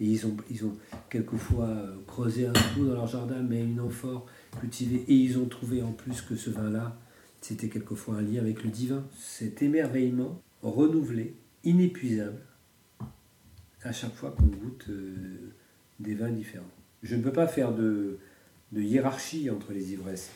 Et 0.00 0.04
ils 0.04 0.26
ont, 0.26 0.36
ils 0.50 0.66
ont 0.66 0.76
quelquefois 1.08 1.64
euh, 1.64 1.96
creusé 2.06 2.46
un 2.46 2.52
trou 2.52 2.84
dans 2.84 2.92
leur 2.92 3.06
jardin, 3.06 3.40
mais 3.40 3.64
une 3.64 3.80
amphore 3.80 4.26
cultivée. 4.60 5.02
Et 5.08 5.14
ils 5.14 5.38
ont 5.38 5.46
trouvé 5.46 5.82
en 5.82 5.92
plus 5.92 6.20
que 6.20 6.36
ce 6.36 6.50
vin-là, 6.50 6.98
c'était 7.40 7.70
quelquefois 7.70 8.16
un 8.16 8.22
lien 8.22 8.42
avec 8.42 8.62
le 8.62 8.68
divin. 8.68 9.02
Cet 9.18 9.62
émerveillement 9.62 10.42
renouvelé, 10.60 11.34
inépuisable, 11.64 12.42
à 13.82 13.92
chaque 13.92 14.14
fois 14.14 14.32
qu'on 14.32 14.44
goûte 14.44 14.84
euh, 14.90 15.54
des 16.00 16.14
vins 16.14 16.30
différents. 16.30 16.64
Je 17.02 17.16
ne 17.16 17.22
peux 17.22 17.32
pas 17.32 17.46
faire 17.46 17.72
de, 17.72 18.18
de 18.72 18.82
hiérarchie 18.82 19.48
entre 19.48 19.72
les 19.72 19.94
ivresses. 19.94 20.32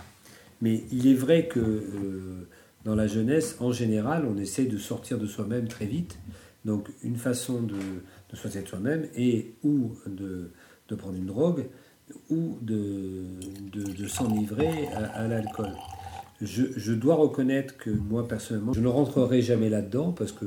Mais 0.65 0.83
il 0.91 1.07
est 1.07 1.15
vrai 1.15 1.47
que 1.47 1.61
euh, 1.61 2.49
dans 2.87 2.95
la 2.95 3.07
jeunesse, 3.07 3.57
en 3.61 3.71
général, 3.71 4.25
on 4.27 4.39
essaie 4.39 4.65
de 4.65 4.79
sortir 4.79 5.19
de 5.19 5.27
soi-même 5.27 5.69
très 5.69 5.85
vite. 5.85 6.19
Donc 6.65 6.89
une 7.03 7.17
façon 7.17 7.61
de, 7.61 7.75
de 7.75 8.37
sortir 8.37 8.63
de 8.63 8.67
soi-même 8.69 9.07
est 9.15 9.53
ou 9.63 9.93
de, 10.07 10.53
de, 10.89 10.95
prendre 10.95 11.17
une 11.17 11.27
drogue 11.27 11.67
ou 12.31 12.57
de, 12.63 13.25
de 13.73 14.09
s'enivrer 14.09 14.89
à, 14.95 15.29
l'alcool. 15.29 15.69
Je, 16.41 16.63
je, 16.75 16.95
dois 16.95 17.17
reconnaître 17.17 17.77
que 17.77 17.91
moi 17.91 18.27
personnellement, 18.27 18.73
je 18.73 18.81
ne 18.81 18.89
rentrerai 18.89 19.43
jamais 19.43 19.69
là-dedans 19.69 20.13
parce 20.13 20.33
que 20.33 20.47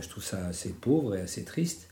je 0.00 0.08
trouve 0.08 0.24
ça 0.24 0.46
assez 0.46 0.70
pauvre 0.70 1.14
et 1.14 1.20
assez 1.20 1.44
triste. 1.44 1.90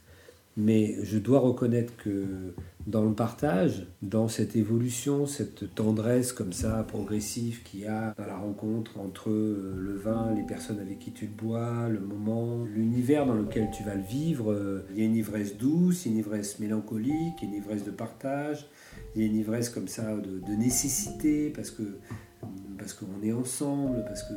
Mais 0.56 0.96
je 1.02 1.18
dois 1.18 1.40
reconnaître 1.40 1.96
que 1.96 2.54
dans 2.86 3.04
le 3.04 3.14
partage, 3.14 3.86
dans 4.02 4.28
cette 4.28 4.56
évolution, 4.56 5.26
cette 5.26 5.74
tendresse 5.74 6.32
comme 6.32 6.52
ça, 6.52 6.84
progressive 6.86 7.62
qu'il 7.62 7.80
y 7.80 7.86
a 7.86 8.14
dans 8.18 8.26
la 8.26 8.36
rencontre 8.36 8.98
entre 8.98 9.30
euh, 9.30 9.74
le 9.78 9.96
vin, 9.96 10.34
les 10.34 10.42
personnes 10.42 10.78
avec 10.80 10.98
qui 10.98 11.12
tu 11.12 11.26
le 11.26 11.32
bois, 11.32 11.88
le 11.88 12.00
moment, 12.00 12.64
l'univers 12.64 13.24
dans 13.24 13.34
lequel 13.34 13.70
tu 13.70 13.82
vas 13.82 13.94
le 13.94 14.02
vivre, 14.02 14.52
euh, 14.52 14.84
il 14.90 14.98
y 14.98 15.02
a 15.02 15.04
une 15.06 15.16
ivresse 15.16 15.56
douce, 15.56 16.06
une 16.06 16.16
ivresse 16.18 16.58
mélancolique, 16.58 17.40
une 17.42 17.54
ivresse 17.54 17.84
de 17.84 17.90
partage, 17.90 18.66
il 19.14 19.22
y 19.22 19.24
a 19.24 19.28
une 19.28 19.36
ivresse 19.36 19.68
comme 19.68 19.88
ça 19.88 20.16
de, 20.16 20.40
de 20.40 20.52
nécessité, 20.52 21.50
parce 21.50 21.70
que 21.70 21.82
parce 22.76 22.94
qu'on 22.94 23.22
est 23.22 23.32
ensemble, 23.32 24.04
parce 24.04 24.24
que 24.24 24.34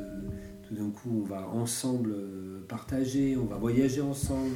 tout 0.68 0.74
d'un 0.74 0.90
coup 0.90 1.10
on 1.10 1.24
va 1.24 1.48
ensemble 1.48 2.12
euh, 2.12 2.64
partager, 2.68 3.36
on 3.36 3.44
va 3.44 3.56
voyager 3.56 4.00
ensemble 4.00 4.54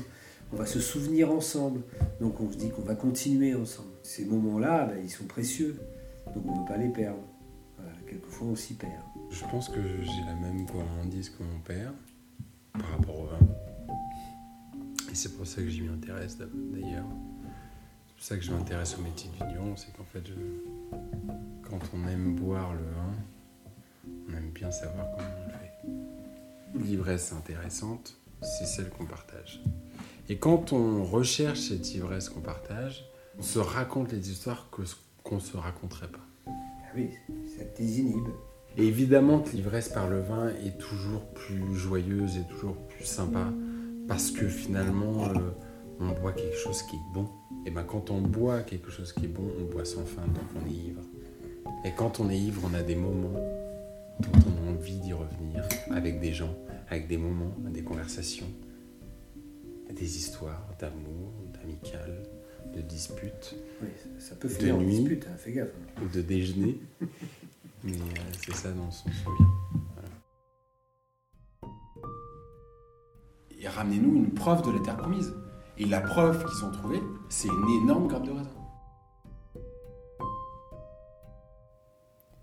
on 0.52 0.56
va 0.56 0.66
se 0.66 0.80
souvenir 0.80 1.30
ensemble. 1.30 1.82
Donc 2.20 2.40
on 2.40 2.50
se 2.50 2.56
dit 2.56 2.70
qu'on 2.70 2.82
va 2.82 2.94
continuer 2.94 3.54
ensemble. 3.54 3.90
Ces 4.02 4.24
moments-là, 4.24 4.86
ben, 4.86 4.98
ils 5.02 5.10
sont 5.10 5.24
précieux. 5.24 5.76
Donc 6.34 6.44
on 6.46 6.54
ne 6.54 6.66
peut 6.66 6.72
pas 6.72 6.78
les 6.78 6.88
perdre. 6.88 7.22
quelquefois 8.08 8.48
on 8.48 8.56
s'y 8.56 8.74
perd. 8.74 9.02
Je 9.30 9.44
pense 9.44 9.68
que 9.68 9.80
j'ai 9.80 10.24
la 10.26 10.34
même 10.34 10.66
gourmandise 10.66 11.30
que 11.30 11.42
mon 11.42 11.60
père 11.60 11.92
par 12.72 12.90
rapport 12.90 13.18
au 13.20 13.26
vin. 13.26 13.38
Et 15.10 15.14
c'est 15.14 15.36
pour 15.36 15.46
ça 15.46 15.62
que 15.62 15.68
j'y 15.68 15.82
m'intéresse 15.82 16.36
d'ailleurs. 16.38 17.06
C'est 18.06 18.14
pour 18.14 18.24
ça 18.24 18.36
que 18.36 18.42
je 18.42 18.52
m'intéresse 18.52 18.96
au 18.98 19.02
métier 19.02 19.30
du 19.30 19.44
vigneron. 19.44 19.76
C'est 19.76 19.92
qu'en 19.96 20.04
fait, 20.04 20.22
quand 21.62 21.78
on 21.94 22.08
aime 22.08 22.36
boire 22.36 22.74
le 22.74 22.82
vin, 22.82 23.14
on 24.28 24.36
aime 24.36 24.50
bien 24.50 24.70
savoir 24.70 25.06
comment 25.16 25.28
on 25.42 25.46
le 25.46 25.52
fait. 25.52 26.84
L'ivresse 26.86 27.32
intéressante, 27.32 28.16
c'est 28.42 28.66
celle 28.66 28.90
qu'on 28.90 29.06
partage. 29.06 29.60
Et 30.30 30.36
quand 30.36 30.72
on 30.72 31.02
recherche 31.02 31.58
cette 31.58 31.92
ivresse 31.92 32.28
qu'on 32.28 32.40
partage, 32.40 33.04
on 33.36 33.42
se 33.42 33.58
raconte 33.58 34.12
les 34.12 34.30
histoires 34.30 34.70
qu'on 34.70 35.34
ne 35.34 35.40
se 35.40 35.56
raconterait 35.56 36.06
pas. 36.06 36.24
Ah 36.46 36.92
oui, 36.94 37.10
ça 37.48 37.64
désinhibe. 37.76 38.28
Et 38.78 38.86
évidemment 38.86 39.40
que 39.40 39.50
l'ivresse 39.50 39.88
par 39.88 40.08
le 40.08 40.20
vin 40.20 40.50
est 40.64 40.78
toujours 40.78 41.24
plus 41.34 41.74
joyeuse 41.74 42.36
et 42.36 42.44
toujours 42.48 42.76
plus 42.76 43.04
sympa 43.04 43.52
parce 44.06 44.30
que 44.30 44.46
finalement 44.46 45.24
euh, 45.24 45.50
on 45.98 46.12
boit 46.20 46.32
quelque 46.32 46.56
chose 46.56 46.84
qui 46.84 46.94
est 46.94 47.12
bon. 47.12 47.28
Et 47.66 47.72
bien 47.72 47.82
quand 47.82 48.12
on 48.12 48.20
boit 48.20 48.60
quelque 48.60 48.92
chose 48.92 49.12
qui 49.12 49.24
est 49.24 49.28
bon, 49.28 49.50
on 49.58 49.64
boit 49.64 49.84
sans 49.84 50.04
fin, 50.04 50.22
donc 50.22 50.44
on 50.54 50.64
est 50.64 50.72
ivre. 50.72 51.02
Et 51.84 51.90
quand 51.96 52.20
on 52.20 52.30
est 52.30 52.38
ivre, 52.38 52.62
on 52.70 52.74
a 52.74 52.82
des 52.82 52.94
moments 52.94 53.40
dont 54.20 54.38
on 54.46 54.68
a 54.68 54.70
envie 54.70 55.00
d'y 55.00 55.12
revenir 55.12 55.68
avec 55.90 56.20
des 56.20 56.32
gens, 56.32 56.54
avec 56.88 57.08
des 57.08 57.18
moments, 57.18 57.52
des 57.68 57.82
conversations 57.82 58.46
des 59.92 60.16
histoires 60.16 60.66
d'amour, 60.78 61.32
d'amicales, 61.52 62.22
de 62.74 62.80
disputes. 62.80 63.56
Oui, 63.82 63.88
ça 64.18 64.34
peut 64.34 64.48
finir 64.48 64.76
de 64.76 64.82
nuit, 64.82 64.96
en 64.96 64.98
dispute, 65.00 65.26
hein, 65.26 65.36
fais 65.36 65.52
gaffe. 65.52 65.70
Ou 66.02 66.08
de 66.08 66.22
déjeuner. 66.22 66.78
Mais 67.82 67.92
euh, 67.92 68.32
c'est 68.44 68.54
ça 68.54 68.70
dont 68.72 68.84
on 68.88 68.90
s'en 68.90 69.10
souvient. 69.10 69.48
Et 73.58 73.68
ramenez-nous 73.68 74.16
une 74.16 74.32
preuve 74.32 74.62
de 74.62 74.70
la 74.70 74.80
terre 74.80 74.96
promise. 74.96 75.34
Et 75.78 75.86
la 75.86 76.00
preuve 76.00 76.44
qu'ils 76.44 76.64
ont 76.64 76.70
trouvée, 76.70 77.00
c'est 77.28 77.48
une 77.48 77.82
énorme 77.82 78.06
grappe 78.06 78.24
de 78.24 78.32
raisin. 78.32 78.50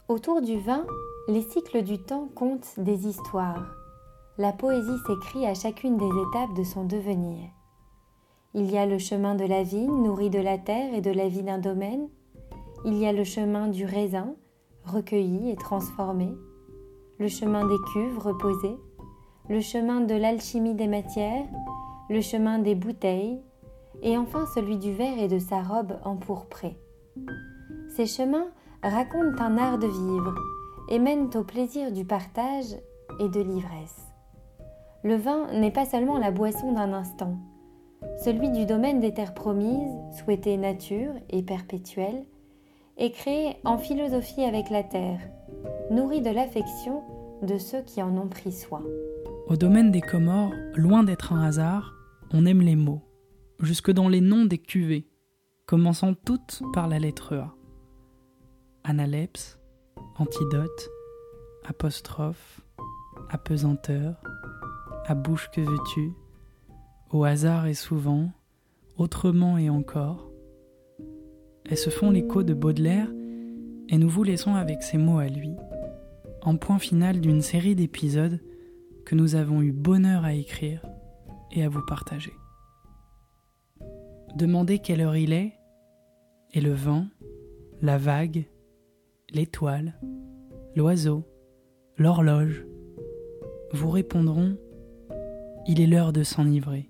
Autour 0.07 0.41
du 0.41 0.59
vin, 0.59 0.85
les 1.27 1.41
cycles 1.41 1.83
du 1.83 1.99
temps 1.99 2.29
comptent 2.33 2.79
des 2.79 3.07
histoires 3.07 3.75
la 4.37 4.51
poésie 4.51 4.99
s'écrit 5.07 5.47
à 5.47 5.55
chacune 5.55 5.97
des 5.97 6.05
étapes 6.05 6.53
de 6.55 6.63
son 6.63 6.85
devenir. 6.85 7.49
Il 8.53 8.69
y 8.69 8.77
a 8.77 8.85
le 8.85 8.99
chemin 8.99 9.33
de 9.33 9.45
la 9.45 9.63
vigne 9.63 10.03
nourrie 10.03 10.29
de 10.29 10.39
la 10.39 10.59
terre 10.59 10.93
et 10.93 11.01
de 11.01 11.11
la 11.11 11.27
vie 11.27 11.41
d'un 11.41 11.57
domaine. 11.57 12.07
Il 12.85 12.95
y 12.97 13.07
a 13.07 13.13
le 13.13 13.23
chemin 13.23 13.67
du 13.67 13.85
raisin, 13.85 14.35
recueilli 14.85 15.49
et 15.49 15.55
transformé. 15.55 16.29
Le 17.19 17.27
chemin 17.27 17.67
des 17.67 17.79
cuves 17.93 18.19
reposées. 18.19 18.77
Le 19.49 19.59
chemin 19.59 20.01
de 20.01 20.13
l'alchimie 20.13 20.75
des 20.75 20.87
matières. 20.87 21.47
Le 22.09 22.21
chemin 22.21 22.59
des 22.59 22.75
bouteilles. 22.75 23.41
Et 24.03 24.17
enfin 24.17 24.45
celui 24.53 24.77
du 24.77 24.93
verre 24.93 25.17
et 25.17 25.27
de 25.27 25.39
sa 25.39 25.63
robe 25.63 25.97
empourprée. 26.03 26.77
Ces 27.95 28.05
chemins 28.05 28.47
racontent 28.83 29.41
un 29.41 29.57
art 29.57 29.79
de 29.79 29.87
vivre 29.87 30.35
et 30.89 30.99
mènent 30.99 31.31
au 31.35 31.43
plaisir 31.43 31.91
du 31.91 32.05
partage 32.05 32.77
et 33.19 33.29
de 33.29 33.41
l'ivresse. 33.41 34.06
Le 35.07 35.15
vin 35.15 35.47
n'est 35.53 35.71
pas 35.71 35.85
seulement 35.85 36.17
la 36.17 36.31
boisson 36.31 36.73
d'un 36.73 36.91
instant. 36.91 37.37
Celui 38.25 38.49
du 38.49 38.65
domaine 38.65 38.99
des 38.99 39.13
terres 39.13 39.33
promises, 39.33 39.95
souhaité 40.19 40.57
nature 40.57 41.13
et 41.29 41.43
perpétuelle, 41.43 42.25
est 42.97 43.11
créé 43.11 43.55
en 43.63 43.77
philosophie 43.77 44.43
avec 44.43 44.69
la 44.69 44.83
terre, 44.83 45.21
nourri 45.91 46.19
de 46.19 46.29
l'affection 46.29 47.03
de 47.41 47.57
ceux 47.57 47.83
qui 47.83 48.03
en 48.03 48.17
ont 48.17 48.27
pris 48.27 48.51
soin. 48.51 48.83
Au 49.47 49.55
domaine 49.55 49.91
des 49.91 50.01
Comores, 50.01 50.51
loin 50.75 51.03
d'être 51.03 51.31
un 51.31 51.41
hasard, 51.41 51.93
on 52.33 52.45
aime 52.45 52.61
les 52.61 52.75
mots, 52.75 53.03
jusque 53.61 53.91
dans 53.91 54.09
les 54.09 54.19
noms 54.19 54.43
des 54.43 54.57
cuvées, 54.57 55.07
commençant 55.65 56.15
toutes 56.15 56.61
par 56.73 56.89
la 56.89 56.99
lettre 56.99 57.33
A. 57.33 57.55
Analepse, 58.83 59.57
antidote, 60.17 60.89
apostrophe, 61.65 62.59
apesanteur, 63.29 64.21
à 65.07 65.15
bouche 65.15 65.49
que 65.51 65.61
veux-tu, 65.61 66.11
au 67.11 67.23
hasard 67.23 67.65
et 67.65 67.73
souvent, 67.73 68.29
autrement 68.97 69.57
et 69.57 69.69
encore. 69.69 70.29
Elles 71.65 71.77
se 71.77 71.89
font 71.89 72.11
l'écho 72.11 72.43
de 72.43 72.53
Baudelaire 72.53 73.09
et 73.87 73.97
nous 73.97 74.09
vous 74.09 74.23
laissons 74.23 74.55
avec 74.55 74.83
ces 74.83 74.97
mots 74.97 75.19
à 75.19 75.27
lui, 75.27 75.55
en 76.41 76.57
point 76.57 76.77
final 76.77 77.21
d'une 77.21 77.41
série 77.41 77.73
d'épisodes 77.73 78.41
que 79.05 79.15
nous 79.15 79.35
avons 79.35 79.61
eu 79.61 79.71
bonheur 79.71 80.25
à 80.25 80.33
écrire 80.33 80.85
et 81.53 81.63
à 81.63 81.69
vous 81.69 81.85
partager. 81.85 82.33
Demandez 84.35 84.79
quelle 84.79 84.99
heure 84.99 85.15
il 85.15 85.31
est, 85.31 85.53
et 86.53 86.59
le 86.59 86.73
vent, 86.73 87.07
la 87.81 87.97
vague, 87.97 88.45
l'étoile, 89.31 89.97
l'oiseau, 90.75 91.23
l'horloge 91.97 92.65
vous 93.71 93.89
répondront 93.89 94.57
il 95.67 95.81
est 95.81 95.87
l'heure 95.87 96.13
de 96.13 96.23
s'enivrer. 96.23 96.89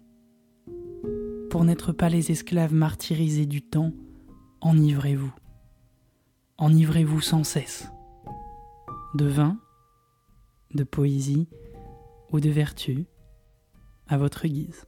Pour 1.49 1.63
n'être 1.63 1.91
pas 1.91 2.09
les 2.09 2.31
esclaves 2.31 2.73
martyrisés 2.73 3.47
du 3.47 3.63
temps, 3.63 3.91
enivrez-vous. 4.61 5.33
Enivrez-vous 6.59 7.21
sans 7.21 7.43
cesse. 7.43 7.89
De 9.15 9.25
vin, 9.25 9.57
de 10.75 10.83
poésie 10.83 11.47
ou 12.31 12.39
de 12.39 12.49
vertu, 12.49 13.05
à 14.07 14.17
votre 14.17 14.47
guise. 14.47 14.85